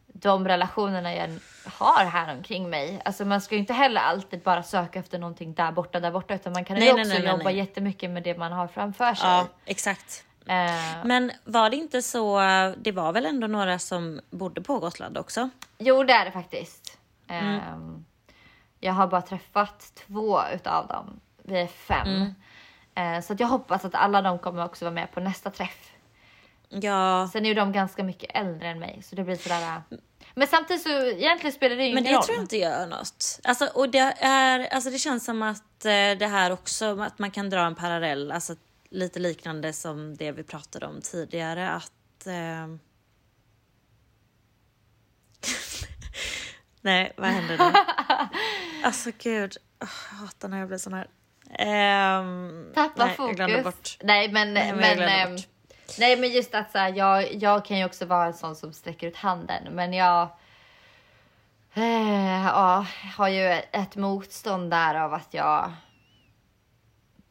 [0.06, 3.00] de relationerna jag har här omkring mig.
[3.04, 6.34] Alltså man ska ju inte heller alltid bara söka efter någonting där borta, där borta.
[6.34, 7.56] Utan man kan ju Nej, nej, också nej, nej, jobba nej.
[7.56, 9.28] jättemycket med det man har framför sig.
[9.28, 10.24] Ja, exakt.
[10.46, 12.40] Eh, Men var det inte så,
[12.78, 15.48] det var väl ändå några som bodde på Gotland också?
[15.78, 16.98] Jo, det är det faktiskt.
[17.28, 17.54] Mm.
[17.54, 18.04] Ehm,
[18.80, 21.20] jag har bara träffat två utav dem.
[21.42, 22.06] Vi är fem.
[22.08, 22.34] Mm.
[23.16, 25.92] Eh, så att jag hoppas att alla de kommer också vara med på nästa träff.
[26.68, 29.62] Ja, Sen är ju de ganska mycket äldre än mig, så det blir sådär...
[29.90, 29.98] eh,
[30.34, 32.24] Men samtidigt så egentligen spelar det ju Men ingen det roll.
[32.24, 33.40] tror jag inte gör något.
[33.44, 35.80] Alltså, och det, är, alltså det känns som att
[36.18, 38.54] det här också, att man kan dra en parallell, alltså
[38.92, 41.70] lite liknande som det vi pratade om tidigare.
[41.70, 42.26] Att...
[42.26, 42.66] Eh...
[46.80, 47.72] Nej, vad händer nu?
[48.84, 51.08] alltså gud, oh, jag hatar när jag blir sån här.
[51.58, 53.38] Ehm, Tappa nej, fokus.
[53.38, 53.98] Jag bort.
[54.02, 55.44] Nej men, Nej, men men, ehm, bort.
[55.98, 58.72] nej men just att så här, jag, jag kan ju också vara en sån som
[58.72, 60.28] sträcker ut handen men jag
[61.74, 62.86] eh, ja,
[63.16, 65.72] har ju ett motstånd där av att jag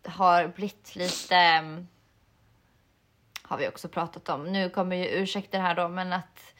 [0.07, 1.87] har blivit lite ehm,
[3.41, 4.43] har vi också pratat om.
[4.51, 6.53] Nu kommer ju ursäkter här då men att,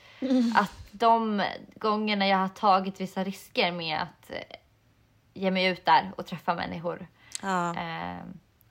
[0.56, 1.44] att de
[1.76, 4.38] gångerna jag har tagit vissa risker med att eh,
[5.34, 7.08] ge mig ut där och träffa människor
[7.42, 8.18] Ja, eh,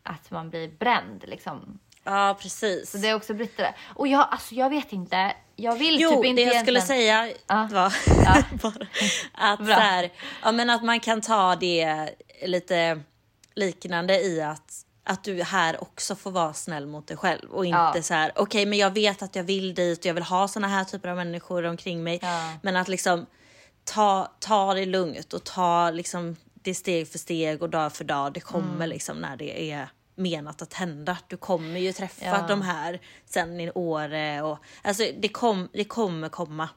[0.02, 1.78] att man blir bränd liksom.
[2.04, 2.90] ja precis.
[2.90, 3.74] Så det har också blivit det.
[3.94, 5.32] Och jag, alltså jag vet inte.
[5.56, 7.68] Jag vill Jo, typ inte det jag skulle egentligen- säga Ja.
[7.72, 7.92] var
[8.24, 8.42] Ja.
[9.52, 10.10] att, så här,
[10.42, 12.10] ja, men att man kan ta det
[12.46, 13.00] lite
[13.55, 14.72] liknande i att,
[15.05, 18.03] att du här också får vara snäll mot dig själv och inte Ja.
[18.03, 20.68] så här okej men jag vet att jag vill dit och jag vill ha såna
[20.68, 22.18] här typer av människor omkring mig.
[22.22, 22.53] Ja.
[22.62, 23.26] Men att liksom
[23.84, 28.32] ta, ta det lugnt och ta liksom det steg för steg och dag för dag.
[28.32, 28.88] Det kommer Mm.
[28.88, 31.16] liksom när det är menat att hända.
[31.28, 32.44] Du kommer ju träffa Ja.
[32.48, 36.68] de här sen i Åre och alltså det, kom, det kommer komma.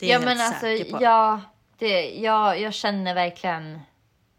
[0.00, 1.02] Det är Ja jag men helt alltså säker på.
[1.02, 1.40] ja,
[1.78, 3.78] det, jag, jag känner verkligen.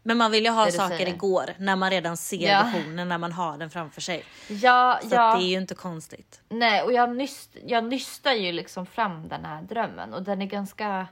[0.02, 2.70] Men man vill ju ha Det saker igår när man redan ser Ja.
[2.74, 4.24] visionen, när man har den framför sig.
[4.48, 5.36] Ja, Så ja.
[5.36, 6.40] det är ju inte konstigt.
[6.48, 10.46] Nej, och jag, nyst, jag nystar ju liksom fram den här drömmen och den är
[10.46, 11.06] ganska.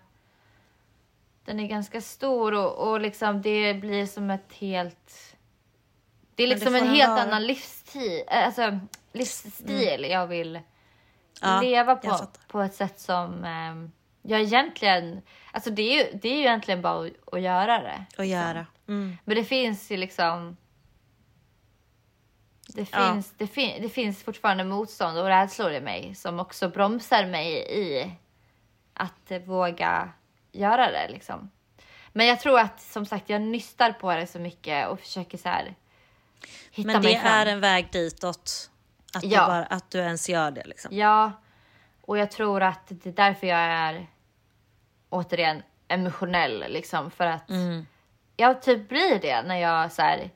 [1.44, 5.34] Den är ganska stor och, och liksom det blir som ett helt.
[6.34, 7.22] Det är det liksom får en helt vara.
[7.22, 8.78] annan livsstil, alltså
[9.12, 10.60] livsstil jag vill
[11.40, 12.18] Ja, leva på,
[12.48, 13.92] på ett sätt som ehm,
[14.22, 18.04] jag egentligen, alltså det är ju, det är ju egentligen bara att, att göra det.
[18.22, 18.66] Att göra.
[18.88, 19.16] Mm.
[19.24, 20.56] Men det finns ju liksom
[22.74, 23.12] det Ja.
[23.12, 27.52] finns, det, fin, det finns fortfarande motstånd och rädslor i mig som också bromsar mig
[27.80, 28.10] i
[28.94, 30.12] att våga
[30.52, 31.08] göra det.
[31.08, 31.50] Liksom.
[32.12, 35.48] Men jag tror att som sagt jag nystar på det så mycket och försöker så
[35.48, 35.74] här
[36.70, 37.32] hitta Men mig det fram.
[37.32, 38.70] är en väg ditåt.
[39.14, 39.40] Att, Ja.
[39.40, 40.96] du bara, att du ens gör det liksom.
[40.96, 41.32] Ja,
[42.08, 44.06] och jag tror att det är därför jag är
[45.10, 47.50] återigen emotionell liksom för att
[48.36, 50.30] jag typ blir det när jag så här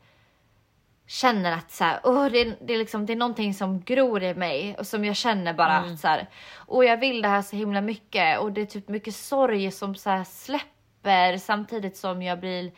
[1.06, 4.22] känner att så här, åh, det, är, det, är liksom, det är någonting som gror
[4.22, 7.42] i mig och som jag känner bara att så här, och jag vill det här
[7.42, 8.38] så himla mycket.
[8.38, 12.72] Och det är typ mycket sorg som så här släpper samtidigt som jag blir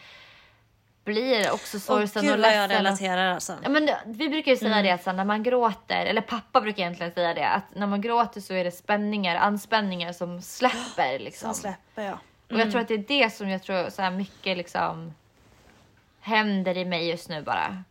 [1.05, 2.85] blir också sorgsen gud och vad jag ledsen.
[2.85, 3.57] relaterar alltså.
[3.63, 6.83] Ja, men vi brukar ju säga det att så när man gråter, eller pappa brukar
[6.83, 11.19] egentligen säga det, att när man gråter så är det spänningar, anspänningar som släpper.
[11.19, 11.55] Liksom.
[11.55, 12.19] Som släpper jag.
[12.51, 15.15] Och jag tror att det är det som jag tror så här mycket liksom
[16.21, 17.85] händer i mig just nu bara.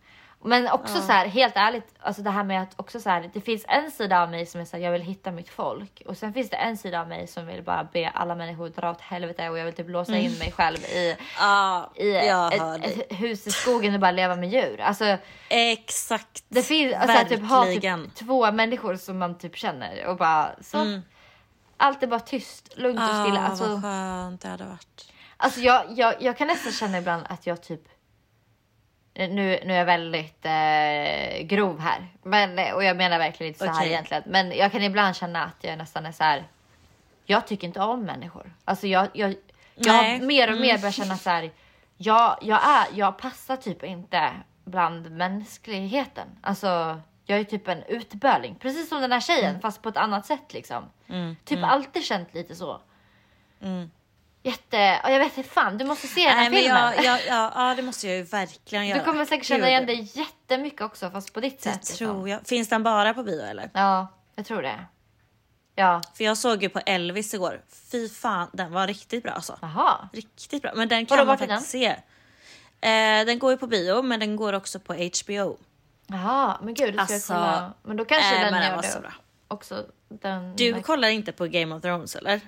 [0.46, 3.42] Men också så här, helt ärligt, alltså det här med att också så här, det
[3.42, 6.02] finns en sida av mig som är så här, jag vill hitta mitt folk.
[6.06, 8.92] Och sen finns det en sida av mig som vill bara be alla människor dra
[8.92, 13.20] åt helvete och jag vill typ låsa in mig själv i, Ja, i ett, ett
[13.20, 14.82] hus i skogen och bara leva med djur.
[14.82, 15.18] Alltså,
[15.50, 16.44] Exakt.
[16.50, 18.04] det finns alltså, att typ, ha Verkligen.
[18.10, 21.02] typ, två människor som man typ känner och bara så.
[21.78, 23.40] Allt är bara tyst, lugnt och stilla.
[23.40, 25.12] Ah, Alltså, vad skönt det hade varit.
[25.38, 27.82] alltså jag, jag, jag kan nästan känna ibland att jag typ
[29.14, 29.28] nu,
[29.66, 32.08] nu är jag väldigt eh, grov här.
[32.24, 34.24] Men, och jag menar verkligen inte så här egentligen.
[34.26, 36.44] Men jag kan ibland känna att jag nästan är så här.
[37.26, 38.54] Jag tycker inte om människor.
[38.66, 39.36] Alltså jag, jag,
[39.76, 41.52] jag mer och mer börjat känna så här.
[41.98, 44.32] Jag, jag, är, jag passar typ inte
[44.66, 46.28] bland mänskligheten.
[46.42, 48.56] Alltså jag är typ en utböling.
[48.56, 50.84] Precis som den här tjejen fast på ett annat sätt liksom.
[51.46, 52.82] Typ alltid känt lite så.
[54.46, 56.94] Jätte, ja, jag vet inte fan du måste se den här Nej, men filmen.
[56.96, 59.00] jag, jag, ja, ja, det måste jag ju verkligen göra.
[59.00, 61.76] Du kommer säkert känna igen dig jättemycket också fast på ditt Det sätt.
[61.76, 61.98] liksom.
[61.98, 62.48] tror jag.
[62.48, 63.70] Finns den bara på bio eller?
[63.74, 64.86] Ja, jag tror det.
[65.76, 67.62] Ja, För jag såg ju på Elvis igår.
[67.92, 69.58] Fy fan, den var riktigt bra alltså.
[69.62, 70.10] jaha.
[70.14, 70.72] Riktigt bra.
[70.76, 71.58] Men den Vadå, kan man vart är den?
[71.58, 71.86] faktiskt se.
[72.90, 75.58] Eh, den går ju på bio, men den går också på HBO.
[76.08, 77.74] Jaha, men gud, då ska Alltså, jag kolla.
[77.84, 79.14] Men då kanske äh, den men den gör var det så bra.
[79.48, 79.86] också.
[80.10, 82.42] Den, Du kollar inte på Game of Thrones eller?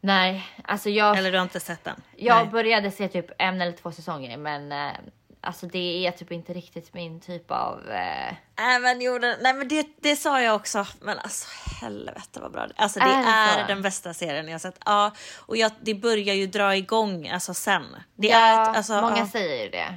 [0.00, 2.02] Nej, alltså jag, Eller du har inte sett den?
[2.16, 2.52] jag Nej.
[2.52, 4.92] började se typ en eller två säsonger men eh,
[5.40, 7.90] alltså det är typ inte riktigt min typ av...
[7.90, 10.86] Eh, Nej men, jo, den, nej, men det, det sa jag också.
[11.00, 11.48] Men alltså
[11.80, 14.78] helvete vad bra det Alltså det Är är, den bästa serien jag sett.
[14.84, 17.96] Ja, och jag, det börjar ju dra igång alltså sen.
[18.14, 19.28] Det ja, är, alltså, många ja.
[19.28, 19.94] säger ju det.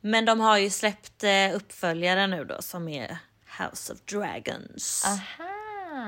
[0.00, 3.18] Men de har ju släppt eh, uppföljare nu då som är
[3.58, 5.04] House of Dragons.
[5.06, 5.51] Aha.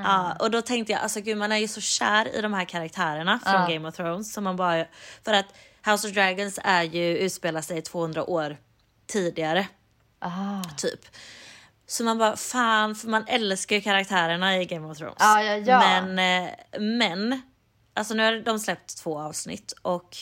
[0.05, 2.65] Ja, och då tänkte jag, alltså gud man är ju så kär i de här
[2.65, 3.67] karaktärerna från Ja.
[3.67, 4.33] Game of Thrones.
[4.33, 4.85] Som man bara,
[5.23, 5.45] för att
[5.85, 8.57] House of Dragons är ju, utspelar sig 200 år
[9.07, 9.67] tidigare.
[10.19, 10.63] Ah.
[10.77, 10.99] Typ.
[11.87, 15.15] Så man bara, fan, för man älskar ju karaktärerna i Game of Thrones.
[15.19, 15.79] Ja, ja, ja.
[15.79, 17.41] Men, eh, men,
[17.93, 20.17] alltså nu har de släppt två avsnitt och,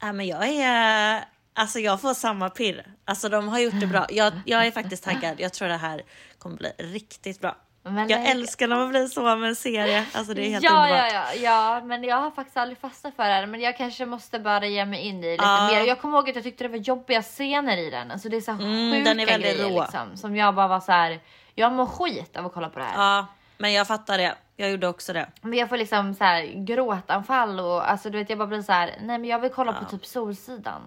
[0.00, 1.24] ja men jag är,
[1.54, 2.86] alltså jag får samma pirr.
[3.04, 4.06] Alltså de har gjort det bra.
[4.10, 5.40] Jag, jag är faktiskt taggad.
[5.40, 6.02] Jag tror det här
[6.38, 7.56] kommer bli riktigt bra.
[7.88, 10.04] Men jag älskar när man blir så med en serie.
[10.14, 11.12] Alltså det är helt ja, underbart.
[11.12, 13.46] ja, ja, ja, men jag har faktiskt aldrig fastnat för det.
[13.46, 15.66] Men jag kanske måste bara ge mig in i lite Ja.
[15.72, 15.84] mer.
[15.84, 18.10] Jag kommer ihåg att jag tyckte det var jobbiga scener i den.
[18.10, 19.80] Alltså det är så Mm, sjuka den är väldigt grejer rå.
[19.82, 20.16] liksom.
[20.16, 21.20] Som jag bara var så här.
[21.54, 23.16] Jag mår skit av att kolla på det här.
[23.16, 23.26] Ja,
[23.58, 24.34] men jag fattar det.
[24.58, 25.26] Jag gjorde också det.
[25.40, 28.72] Men jag får liksom så här gråtanfall och alltså du vet jag bara blir så
[28.72, 28.86] här.
[29.00, 30.82] Nej men jag vill kolla på typ Solsidan.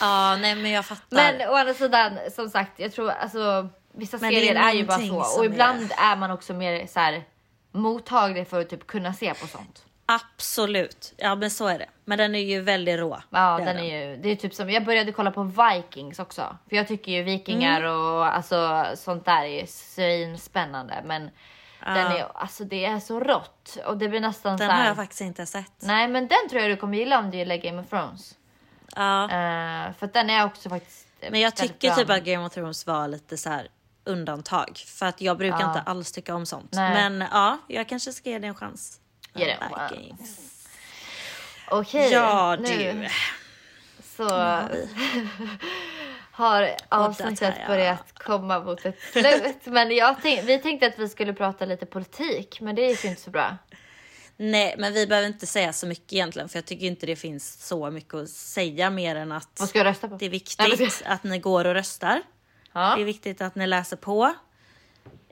[0.00, 1.16] Ja, nej men jag fattar.
[1.38, 4.72] Men å andra sidan som sagt jag tror alltså vissa Men det är serier är,
[4.72, 7.24] ju bara så och är- ibland är man också mer så här
[7.72, 9.84] mottaglig för att typ kunna se på sånt.
[10.06, 11.12] Absolut.
[11.16, 11.86] Ja men så är det.
[12.04, 13.20] Men den är ju väldigt rå.
[13.30, 16.56] Ja, Det den är ju, det är typ som, jag började kolla på Vikings också.
[16.68, 17.92] För jag tycker ju vikingar Mm.
[17.92, 21.02] och alltså sånt där är ju svinspännande.
[21.04, 21.30] Men
[21.80, 23.76] den är, alltså det är så rått.
[23.86, 25.72] Och det blir nästan Den så här, har jag faktiskt inte sett.
[25.78, 28.34] Nej men den tror jag du kommer gilla om du gillar Game of Thrones.
[28.96, 29.24] Ja.
[29.24, 31.96] Eh, för den är också faktiskt Men jag tycker bra.
[31.96, 33.68] typ att Game of Thrones var lite så här
[34.04, 34.78] undantag.
[34.86, 35.68] För att jag brukar Ja.
[35.68, 36.72] inte alls tycka om sånt.
[36.72, 37.10] Nej.
[37.10, 39.00] Men ja, jag kanske ska ge det en chans.
[39.34, 40.40] Ge det en chans.
[41.70, 42.66] Okej, Ja nu
[43.02, 43.08] du.
[44.16, 44.28] så
[46.30, 49.56] har avsnittet börjat komma mot ett slut.
[49.64, 53.10] men jag tänk, vi tänkte att vi skulle prata lite politik, men det gick ju
[53.10, 53.56] inte så bra.
[54.36, 56.48] Nej men vi behöver inte säga så mycket egentligen.
[56.48, 60.08] För jag tycker inte det finns så mycket att säga mer än att ska rösta
[60.08, 60.16] på?
[60.16, 62.22] det är Nej, men- viktigt att ni går och röstar.
[62.76, 62.94] Ja.
[62.96, 64.34] Det är viktigt att ni läser på.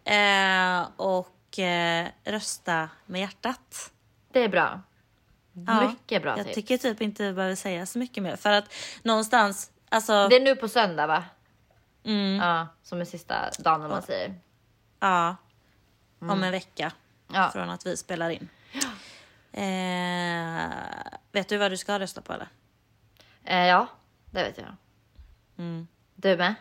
[0.05, 3.93] Eh, och eh, rösta med hjärtat.
[4.32, 4.80] Det är bra.
[5.66, 6.55] Ja, Mycket bra Jag tips.
[6.55, 8.36] tycker typ inte vi behöver säga så mycket mer.
[8.36, 11.24] För att någonstans, alltså, Det är nu på söndag va?
[12.05, 14.34] mm, Ja, som är sista dagen om man säger.
[15.01, 15.36] ja,
[16.18, 16.93] om en vecka
[17.28, 17.43] Mm.
[17.43, 17.51] Ja.
[17.51, 18.49] från att vi spelar in.
[19.53, 20.62] Eh,
[21.32, 22.49] vet du vad du ska rösta på eller?
[23.45, 23.86] Eh, ja,
[24.30, 24.76] det vet jag.
[25.59, 25.88] Mm.
[26.14, 26.55] Du med?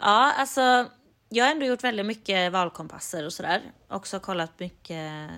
[0.00, 0.90] Ja, alltså
[1.28, 3.62] jag har ändå gjort väldigt mycket valkompasser och sådär.
[3.88, 5.30] Också kollat mycket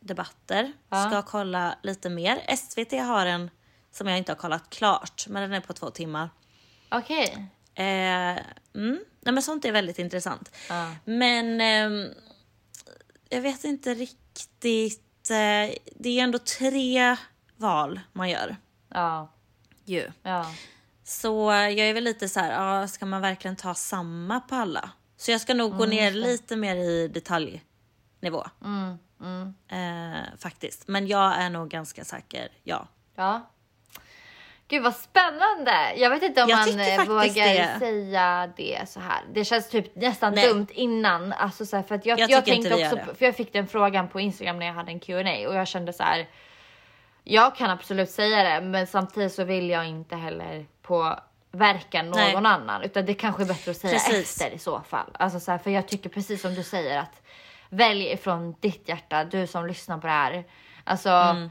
[0.00, 0.72] debatter.
[0.88, 1.06] Ja.
[1.06, 2.56] Ska kolla lite mer.
[2.56, 3.50] SVT har en
[3.90, 6.30] som jag inte har kollat klart, men den är på två timmar.
[6.88, 7.48] Okej.
[7.74, 8.38] Eh,
[8.74, 10.56] mm, nej, men sånt är väldigt intressant.
[10.68, 10.94] Ja.
[11.04, 12.08] Men ehm,
[13.28, 15.30] jag vet inte riktigt.
[15.30, 17.16] Eh, det är ändå tre
[17.56, 18.56] val man gör.
[18.88, 19.32] Ja.
[19.84, 20.12] Ju.
[20.22, 20.46] Ja.
[21.08, 24.90] Så jag är väl lite så här, ja, ska man verkligen ta samma på alla?
[25.16, 28.46] Så jag ska nog gå ner lite mer i detaljnivå.
[28.64, 29.54] Mm, mm.
[29.68, 30.88] Eh, faktiskt.
[30.88, 32.88] Men jag är nog ganska säker, ja.
[33.16, 33.50] Ja.
[34.68, 35.94] Gud vad spännande!
[35.96, 37.78] Jag vet inte om Jag man eh, vågar det.
[37.78, 39.24] säga det så här.
[39.32, 40.48] Det känns typ nästan Nej.
[40.48, 41.32] dumt innan.
[41.32, 43.14] Alltså så här, för att jag, Jag jag, tänkte också, det.
[43.18, 45.92] för jag fick den frågan på Instagram när jag hade en Q&A och jag kände
[45.92, 46.28] så här.
[47.24, 52.34] Jag kan absolut säga det, men samtidigt så vill jag inte heller påverka någon Nej.
[52.36, 54.40] annan, utan det kanske är bättre att säga Precis.
[54.40, 55.10] efter i så fall.
[55.18, 57.22] Alltså så här, för jag tycker precis som du säger att
[57.68, 60.44] välj ifrån ditt hjärta, du som lyssnar på det här.
[60.84, 61.08] Alltså.
[61.10, 61.50] Mm.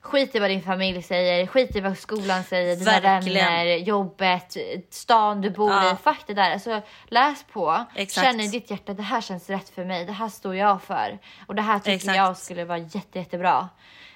[0.00, 3.44] Skit i vad din familj säger, skit i vad skolan säger, dina Verkligen.
[3.44, 4.56] vänner, jobbet,
[4.90, 5.92] stan du bor Ja.
[5.92, 5.96] i.
[5.96, 6.50] Fuck det där.
[6.52, 8.26] Alltså, läs på, Exakt.
[8.26, 11.18] känn i ditt hjärta det här känns rätt för mig, det här står jag för.
[11.46, 12.16] Och det här tycker Exakt.
[12.16, 13.68] jag skulle vara jätte, jättebra.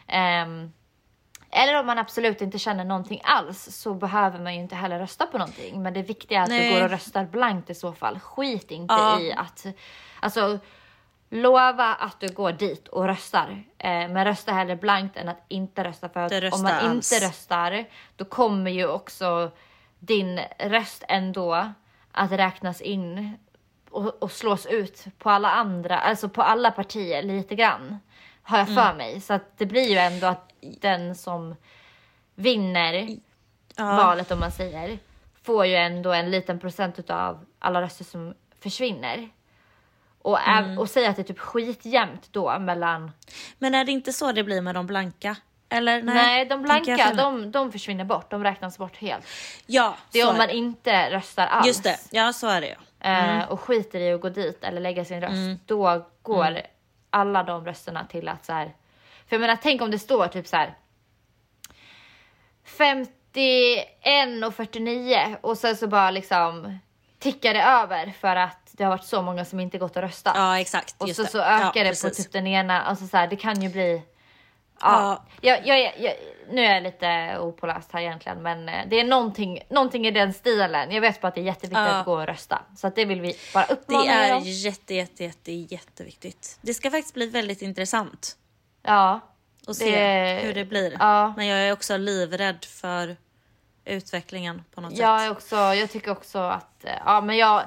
[0.07, 0.73] Ehm,
[1.51, 5.27] eller om man absolut inte känner någonting alls så behöver man ju inte heller rösta
[5.27, 5.83] på någonting.
[5.83, 6.69] Men det viktiga är att Nej.
[6.69, 8.19] du går och röstar blankt i så fall.
[8.21, 9.21] Skit inte Ja.
[9.21, 9.67] i att...
[10.21, 10.59] Alltså,
[11.31, 13.65] lova att du går dit och röstar.
[13.79, 16.09] Eh, men rösta hellre blankt än att inte rösta.
[16.09, 17.13] För att om man alls.
[17.13, 17.85] inte röstar
[18.17, 19.51] då kommer ju också
[19.99, 21.73] din röst ändå
[22.13, 23.39] att räknas in
[23.91, 27.99] och, och slås ut på alla andra, alltså på alla partier lite grann.
[28.51, 28.85] Har jag Mm.
[28.85, 29.21] för mig.
[29.21, 31.57] Så att det blir ju ändå att den som
[32.35, 33.09] vinner
[33.77, 33.85] Ja.
[33.97, 34.99] valet om man säger
[35.43, 39.29] får ju ändå en liten procent av alla röster som försvinner.
[40.23, 40.79] Och, Mm.
[40.79, 43.13] och säga att det är typ skitjämnt då mellan...
[43.59, 45.37] Men är det inte så det blir med de blanka?
[45.69, 46.15] Eller nej?
[46.15, 48.31] Nej, de blanka de, de försvinner bort.
[48.31, 49.25] De räknas bort helt.
[49.67, 50.55] Ja, Det är om man det.
[50.55, 51.67] inte röstar alls.
[51.67, 52.75] Just det, ja så är det ju.
[53.11, 56.61] eh, och skiter i att gå dit eller lägga sin röst, då går
[57.11, 58.75] alla de rösterna till att så här.
[59.27, 60.75] För jag menar, tänk om det står typ så här.
[62.65, 66.79] 51 och 49 och sen så bara liksom
[67.19, 70.35] tickar det över för att det har varit så många som inte gått och röstat.
[70.37, 70.95] Ja exakt.
[70.99, 72.17] och så, så ökar ja, det på precis.
[72.17, 74.03] typ den ena, alltså så här, det kan ju bli
[74.83, 76.15] Ja, jag, jag, jag,
[76.51, 80.33] nu är jag lite opåläst här egentligen men eh, det är någonting, någonting i den
[80.33, 80.91] stilen.
[80.91, 81.99] Jag vet bara att det är jätteviktigt Ja.
[81.99, 82.63] att gå och rösta.
[82.77, 84.43] Så att det vill vi bara uppmana Det är om.
[84.45, 86.59] jätte, jätte, jätte, jätteviktigt.
[86.61, 88.37] Det ska faktiskt bli väldigt intressant
[88.83, 89.21] Ja.
[89.67, 90.97] att se Det- hur det blir.
[91.01, 91.35] Ja.
[91.37, 93.17] Men jag är också livrädd för
[93.85, 95.27] utvecklingen på något Jag, sätt.
[95.27, 97.63] är också, jag tycker också att, eh, ja men jag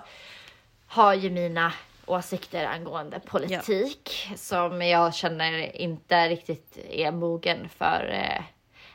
[0.88, 1.74] har ju mina
[2.06, 8.44] åsikter angående politik som jag känner inte riktigt är mogen för eh,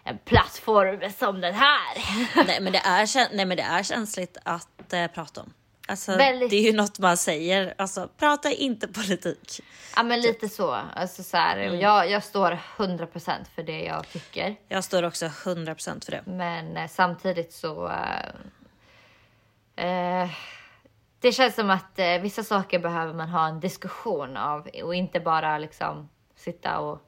[0.05, 1.97] en plattform som den här.
[2.47, 5.53] Nej, men det är, nej men det är känsligt att eh, prata om.
[5.89, 6.51] Alltså, Väldigt.
[6.51, 7.75] Det är ju något man säger.
[7.79, 9.61] Alltså, prata inte politik.
[9.97, 10.79] Ja men lite så.
[10.95, 11.81] Alltså, så här, Mm.
[11.81, 14.57] jag, jag står 100% för det jag tycker.
[14.69, 16.23] Jag står också 100% för det.
[16.27, 17.89] Men eh, samtidigt så...
[19.77, 20.29] Eh, eh,
[21.21, 25.21] det känns som att eh, vissa saker behöver man ha en diskussion av och inte
[25.21, 26.99] bara liksom sitta och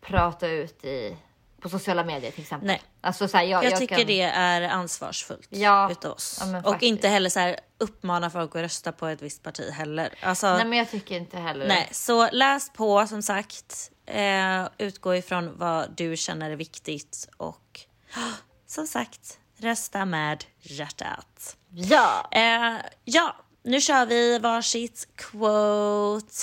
[0.00, 1.16] prata ut i,
[1.60, 2.66] på sociala medier till exempel.
[2.66, 2.82] Nej.
[3.00, 5.90] Alltså, så här, jag, Jag, jag tycker kan, det är ansvarsfullt Ja.
[5.90, 6.38] utav oss.
[6.40, 6.88] Ja, och faktiskt.
[6.88, 10.14] inte heller så här uppmana folk att rösta på ett visst parti heller.
[10.22, 13.90] Alltså, Nej men jag tycker inte heller Nej, så läs på som sagt.
[14.06, 17.80] Eh, utgå ifrån vad du känner är viktigt och
[18.66, 21.56] som sagt, rösta med hjärtat.
[21.70, 22.28] Ja!
[22.32, 26.34] Eh, ja, nu kör vi varsitt quote.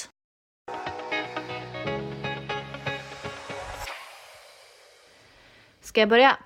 [5.81, 6.37] Ska jag börja?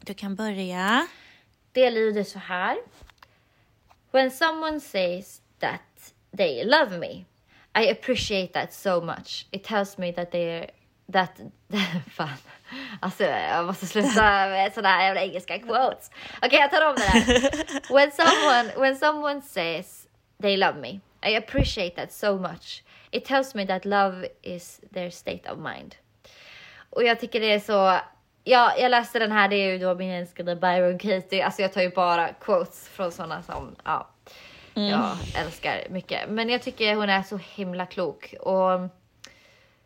[0.00, 1.06] Du kan börja.
[1.72, 2.78] Det lyder så här.
[4.10, 7.24] When someone says that they love me,
[7.74, 9.46] I appreciate that so much.
[9.50, 10.70] It tells me that they're
[11.12, 11.40] that
[12.10, 12.28] fan.
[13.00, 16.10] Alltså jag måste sluta med sådana här jävla engelska quotes.
[16.42, 17.94] Okej jag tar om det där.
[17.94, 20.06] when someone when someone says
[20.42, 21.00] they love me,
[21.30, 22.84] I appreciate that so much.
[23.10, 25.94] It tells me that love is their state of mind.
[26.90, 28.00] Och jag tycker det är så.
[28.44, 29.48] Ja, jag läste den här.
[29.48, 31.44] Det är ju då min älskade Byron Katie.
[31.44, 34.08] Alltså jag tar ju bara quotes från sådana som ja,
[34.74, 36.28] jag älskar mycket.
[36.28, 38.80] Men jag tycker hon är så himla klok och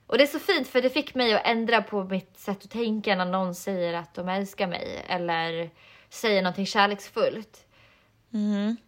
[0.06, 2.70] och det är så fint för det fick mig att ändra på mitt sätt att
[2.70, 5.70] tänka när någon säger att de älskar mig eller
[6.08, 7.66] säger någonting kärleksfullt.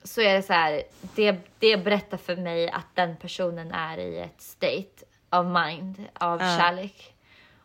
[0.03, 4.19] Så är det så här, det, det berättar för mig att den personen är i
[4.19, 7.15] ett state of mind av kärlek.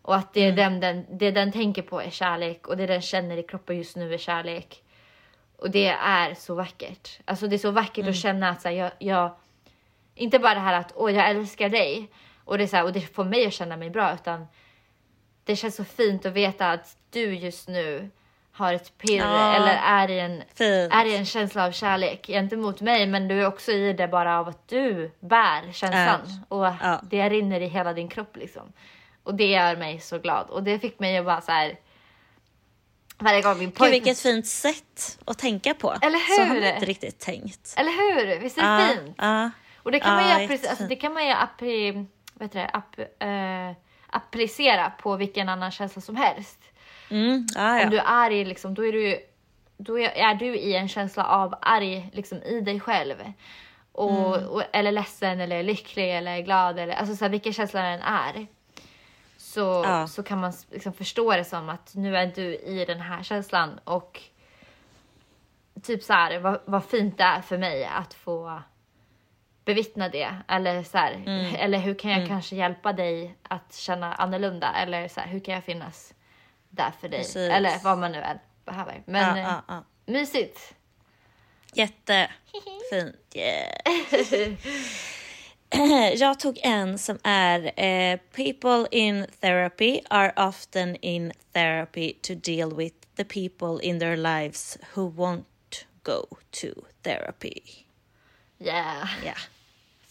[0.01, 3.01] Och att det, är den, den, det den tänker på är kärlek och det den
[3.01, 4.83] känner i kroppen just nu är kärlek.
[5.57, 7.19] Och det är så vackert.
[7.25, 9.35] Alltså det är så vackert att känna att så här, jag, jag,
[10.15, 12.09] inte bara det här att åh jag älskar dig
[12.45, 14.47] och det, är så här, och det får mig att känna mig bra utan
[15.43, 18.09] det känns så fint att veta att du just nu
[18.51, 19.55] har ett pirr Ja.
[19.55, 20.93] eller är i, en, Fint.
[20.93, 24.39] är i en känsla av kärlek gentemot mig men du är också i det bara
[24.39, 27.01] av att du bär känslan och Ja.
[27.03, 28.73] det rinner i hela din kropp liksom.
[29.23, 31.75] Och det gör mig så glad och det fick mig att bara så här.
[33.17, 33.91] Varje gång min Gud, pojkvän...
[33.91, 35.91] vilket fint sätt att tänka på.
[36.01, 36.61] Eller Så har hur?
[36.61, 37.73] man inte riktigt tänkt.
[37.77, 38.39] Eller hur?
[38.39, 39.15] Visst är det Ja, fint?
[39.17, 39.51] ja.
[39.83, 42.05] Och det kan Ja, man ju, alltså, det kan man ju appri-
[42.51, 42.69] det?
[42.73, 43.71] App, eh,
[44.07, 46.59] applicera på vilken annan känsla som helst.
[47.09, 47.83] Mm, ja, ja.
[47.83, 49.19] Om du är arg, liksom, då är du
[49.77, 53.15] då är du i en känsla av arg liksom, i dig själv.
[53.91, 54.47] Och, Mm.
[54.49, 58.47] och, eller ledsen, eller lycklig, eller glad, eller alltså, så här, vilken känsla den är.
[59.37, 60.07] Så, Ja.
[60.07, 63.79] så kan man liksom, förstå det som att nu är du i den här känslan
[63.83, 64.21] och
[65.83, 68.61] typ så här, vad, vad fint det är för mig att få
[69.65, 70.35] bevittna det.
[70.47, 71.55] Eller så här, Mm.
[71.55, 74.73] eller hur kan jag kanske hjälpa dig att känna annorlunda?
[74.73, 76.13] Eller så här, hur kan jag finnas
[76.69, 77.19] där för dig?
[77.19, 77.35] Precis.
[77.51, 79.03] Eller vad man nu än behöver.
[79.05, 79.83] Men ja, eh, ja, ja.
[80.05, 80.73] mysigt.
[81.73, 83.15] Jättefint.
[83.35, 84.53] Yeah.
[86.15, 92.75] Jag tog en som är eh, People in therapy are often in therapy to deal
[92.75, 95.45] with the people in their lives who won't
[96.03, 96.67] go to
[97.03, 97.59] therapy.
[98.59, 99.09] Yeah.
[99.25, 99.33] Ja,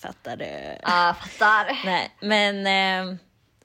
[0.03, 0.77] fattar du?
[0.83, 1.81] Ja, fattar.
[1.85, 3.17] Nej, men eh,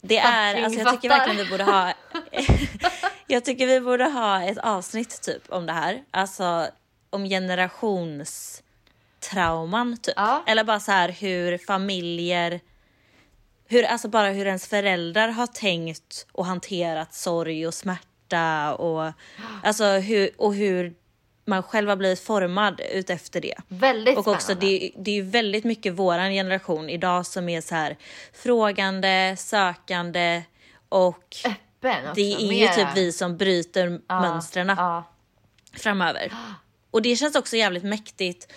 [0.01, 1.25] det är, Fucking alltså jag tycker fattar.
[1.25, 1.93] verkligen vi borde ha,
[3.27, 6.03] jag tycker vi borde ha ett avsnitt typ om det här.
[6.11, 6.67] Alltså
[7.09, 10.13] om generationstrauman typ.
[10.17, 10.43] Ja.
[10.47, 12.59] Eller bara så här hur familjer,
[13.67, 19.11] hur, alltså bara hur ens föräldrar har tänkt och hanterat sorg och smärta och
[19.63, 20.93] alltså hur, och hur
[21.47, 23.55] man själv har blivit formad utefter det.
[23.67, 27.75] Väldigt Och också det, det är ju väldigt mycket våran generation idag som är så
[27.75, 27.97] här
[28.33, 30.43] frågande, sökande
[30.89, 32.13] och Öppen också.
[32.15, 32.73] det är ju mera.
[32.73, 35.03] typ vi som bryter Ja, mönstren Ja.
[35.73, 36.33] framöver.
[36.91, 38.53] Och det känns också jävligt mäktigt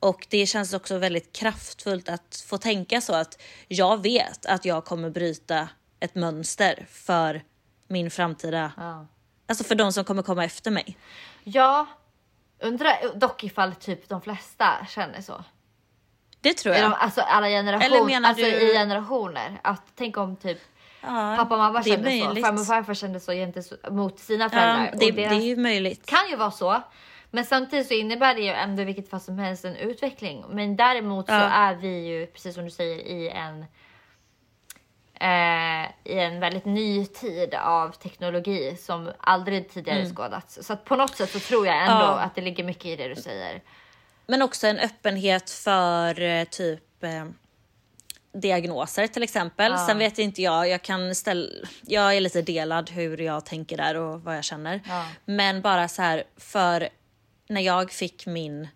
[0.00, 4.84] Och det känns också väldigt kraftfullt att få tänka så att jag vet att jag
[4.84, 5.68] kommer bryta
[6.00, 7.42] ett mönster för
[7.88, 9.06] min framtida, Ja.
[9.48, 10.96] alltså för de som kommer komma efter mig.
[11.44, 11.86] Ja,
[12.62, 15.44] undrar dock ifall typ de flesta känner så.
[16.40, 16.90] Det tror jag.
[16.90, 19.60] de, alltså alla Eller generationer, menar alltså du- i generationer.
[19.64, 20.58] Att tänk om typ
[21.00, 22.44] ja, pappa och mamma det kände så, möjligt.
[22.44, 24.84] farmor och farfar kände så gentemot sina Ja, föräldrar.
[24.84, 26.06] det, och det deras är ju möjligt.
[26.06, 26.82] kan ju vara så.
[27.30, 30.44] Men samtidigt så innebär det ju ändå vilket fall som helst en utveckling.
[30.50, 31.38] Men däremot så Ja.
[31.40, 33.64] är vi ju, precis som du säger, i en
[35.22, 40.58] eh, i en väldigt ny tid av teknologi som aldrig tidigare skådats.
[40.62, 42.02] Så på något sätt så tror jag ändå Mm.
[42.06, 42.18] Ja.
[42.20, 43.62] att det ligger mycket i det du säger.
[44.26, 47.24] Men också en öppenhet för eh, typ eh,
[48.32, 49.72] diagnoser till exempel.
[49.72, 49.86] Ja.
[49.86, 51.48] Sen vet inte jag, jag kan ställa,
[51.86, 54.80] jag är lite delad hur jag tänker där och vad jag känner.
[54.88, 55.06] Ja.
[55.24, 56.88] Men bara så här, för
[57.48, 58.68] när jag fick min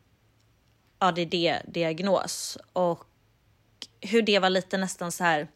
[0.98, 3.04] ADD-diagnos och
[4.00, 5.48] hur det var lite nästan så här.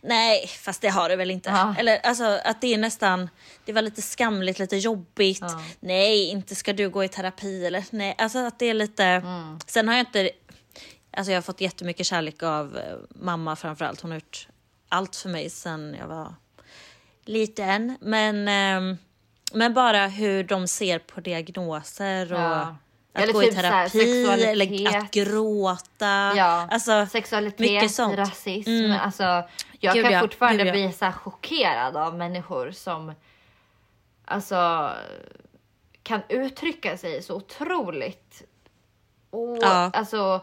[0.00, 1.50] Nej, fast det har det väl inte.
[1.50, 1.74] Ja.
[1.78, 3.30] Eller alltså att det är nästan,
[3.64, 5.38] det var lite skamligt, lite jobbigt.
[5.40, 5.62] Ja.
[5.80, 8.14] Nej, inte ska du gå i terapi eller nej.
[8.18, 9.58] Alltså att det är lite, Mm.
[9.66, 10.30] sen har jag inte,
[11.16, 14.00] alltså jag har fått jättemycket kärlek av eh, mamma framförallt.
[14.00, 14.48] Hon har gjort
[14.88, 16.34] allt för mig sen jag var
[17.24, 17.96] liten.
[18.00, 18.98] Men, ehm,
[19.52, 22.76] men bara hur de ser på diagnoser och Ja.
[23.12, 26.32] Att Eller gå typ i så här, terapi eller att gråta.
[26.36, 28.70] Ja, Alltså, sexualitet, rasism.
[28.70, 29.00] Mm.
[29.00, 29.42] Alltså,
[29.80, 33.12] jag Gud kan ja, fortfarande gud bli så här chockerad av människor som
[34.24, 34.90] alltså
[36.02, 38.42] kan uttrycka sig så otroligt
[39.30, 39.90] o, Ja.
[39.94, 40.40] alltså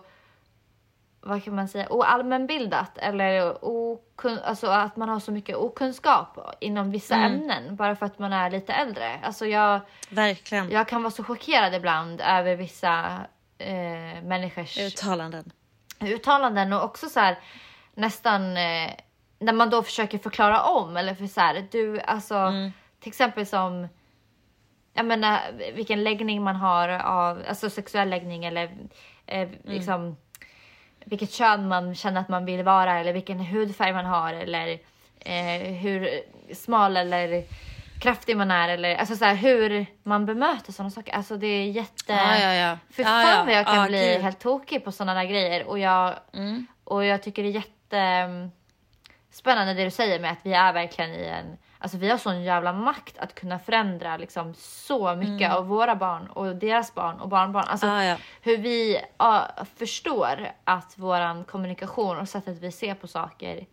[1.27, 6.91] vad kan man säga, oallmänbildat eller okun, alltså att man har så mycket okunskap inom
[6.91, 7.33] vissa Mm.
[7.33, 9.19] ämnen bara för att man är lite äldre.
[9.23, 10.71] Alltså jag, verkligen.
[10.71, 13.05] jag kan vara så chockerad ibland över vissa
[13.57, 15.51] eh, människors Uttalanden.
[16.01, 17.37] uttalanden och också så här
[17.93, 18.91] nästan eh,
[19.39, 22.71] när man då försöker förklara om eller för så här, du alltså Mm.
[22.99, 23.87] till exempel som
[24.93, 25.39] jag menar
[25.75, 28.63] vilken läggning man har av alltså sexuell läggning eller
[29.25, 29.51] eh, Mm.
[29.63, 30.17] liksom
[31.09, 34.79] vilket kön man känner att man vill vara eller vilken hudfärg man har eller
[35.19, 36.09] eh, hur
[36.53, 37.43] smal eller
[38.01, 41.13] kraftig man är eller alltså så här, hur man bemöter sådana saker.
[41.13, 42.13] Alltså det är jätte...
[42.13, 42.77] Ja, ja, ja.
[42.91, 43.43] För Ja, fan ja.
[43.43, 44.21] vad jag kan Ja, bli gud.
[44.21, 46.67] helt tokig på sådana där grejer och jag, Mm.
[46.83, 48.51] och jag tycker det är jätte mm,
[49.31, 52.43] spännande det du säger med att vi är verkligen i en, alltså vi har sån
[52.43, 57.29] jävla makt att kunna förändra liksom så mycket av våra barn och deras barn och
[57.29, 57.65] barnbarn.
[57.67, 58.17] Alltså Ja, ja.
[58.41, 63.65] hur vi ja, förstår att våran kommunikation och sättet vi ser på saker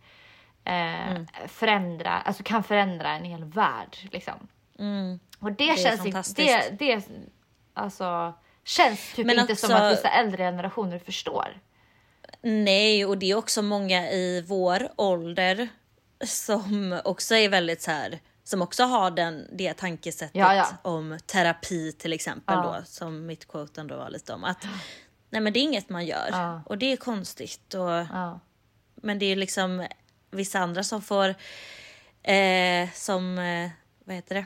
[0.63, 4.47] eh, förändra, alltså kan förändra en hel värld liksom.
[4.79, 5.19] Mm.
[5.39, 7.07] Och det, är känns inte, det, det
[7.73, 8.33] alltså
[8.63, 11.57] känns typ Men inte som också- att vissa äldre generationer förstår.
[12.41, 15.67] Nej, och det är också många i vår ålder
[16.25, 20.67] som också är väldigt så här, som också har den, det tankesättet Ja, ja.
[20.81, 22.75] om terapi till exempel Ja.
[22.79, 24.43] då, som mitt quote ändå var lite om.
[24.43, 24.63] Att
[25.29, 27.73] nej men det är inget man gör och det är konstigt.
[27.73, 28.05] Och.
[28.95, 29.87] Men det är liksom
[30.31, 31.35] vissa andra som får,
[32.23, 33.69] eh, som, eh,
[34.05, 34.45] vad heter det,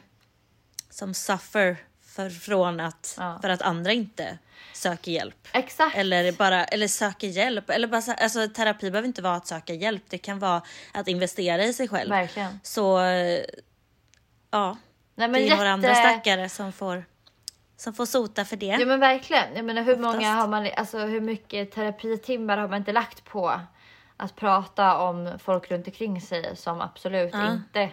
[0.89, 1.77] som suffer
[2.10, 3.39] för, från att, Ja.
[3.41, 4.38] för att andra inte
[4.74, 5.47] söker hjälp.
[5.53, 5.95] Exakt.
[5.97, 7.70] Eller bara eller söker hjälp.
[7.70, 10.03] Eller bara, så- alltså, terapi behöver inte vara att söka hjälp.
[10.10, 10.62] Det kan vara
[10.93, 12.10] att investera i sig själv.
[12.10, 12.60] Verkligen.
[12.64, 12.99] Så
[14.51, 14.78] ja,
[15.16, 15.55] Nej, men det är jätte...
[15.57, 17.05] några andra stackare som får,
[17.78, 18.66] som får sota för det.
[18.66, 19.55] Ja men verkligen.
[19.55, 20.16] Jag menar hur Oftast.
[20.16, 23.60] många har man, alltså hur mycket terapitimmar har man inte lagt på
[24.18, 27.51] att prata om folk runt omkring sig som absolut Ja.
[27.53, 27.89] inte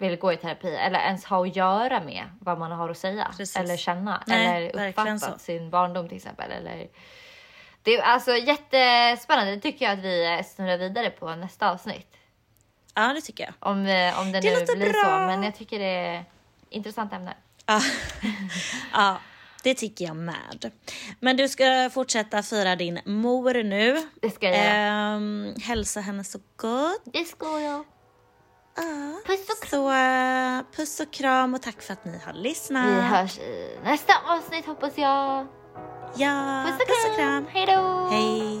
[0.00, 3.24] vill gå i terapi eller ens ha att göra med vad man har att säga
[3.36, 3.56] Precis.
[3.56, 6.50] eller känna Nej, eller uppfattat sin barndom till exempel.
[6.52, 6.88] Eller...
[7.82, 9.54] Det är alltså jättespännande.
[9.54, 12.16] Det tycker jag att vi snurrar vidare på nästa avsnitt.
[12.94, 13.54] Ja, det tycker jag.
[13.70, 15.02] Om, eh, om det, Det nu blir bra.
[15.02, 15.10] så.
[15.10, 16.24] Men jag tycker det är
[16.70, 17.34] intressant ämne.
[17.66, 17.80] Ja.
[18.92, 19.20] ja,
[19.62, 20.72] det tycker jag med.
[21.20, 24.08] Men du ska fortsätta fira din mor nu.
[24.22, 24.58] Det ska jag.
[24.58, 27.02] Ehm, hälsa henne så gott.
[27.04, 27.84] Det ska jag.
[28.80, 29.20] Ja.
[29.26, 29.70] Puss och kram.
[29.70, 32.86] Så eh, puss och kram och tack för att ni har lyssnat.
[32.86, 35.46] Vi hörs i nästa avsnitt hoppas jag.
[36.16, 37.46] Ja, Puss och kram.
[37.48, 38.08] Hej då.
[38.10, 38.60] Hej.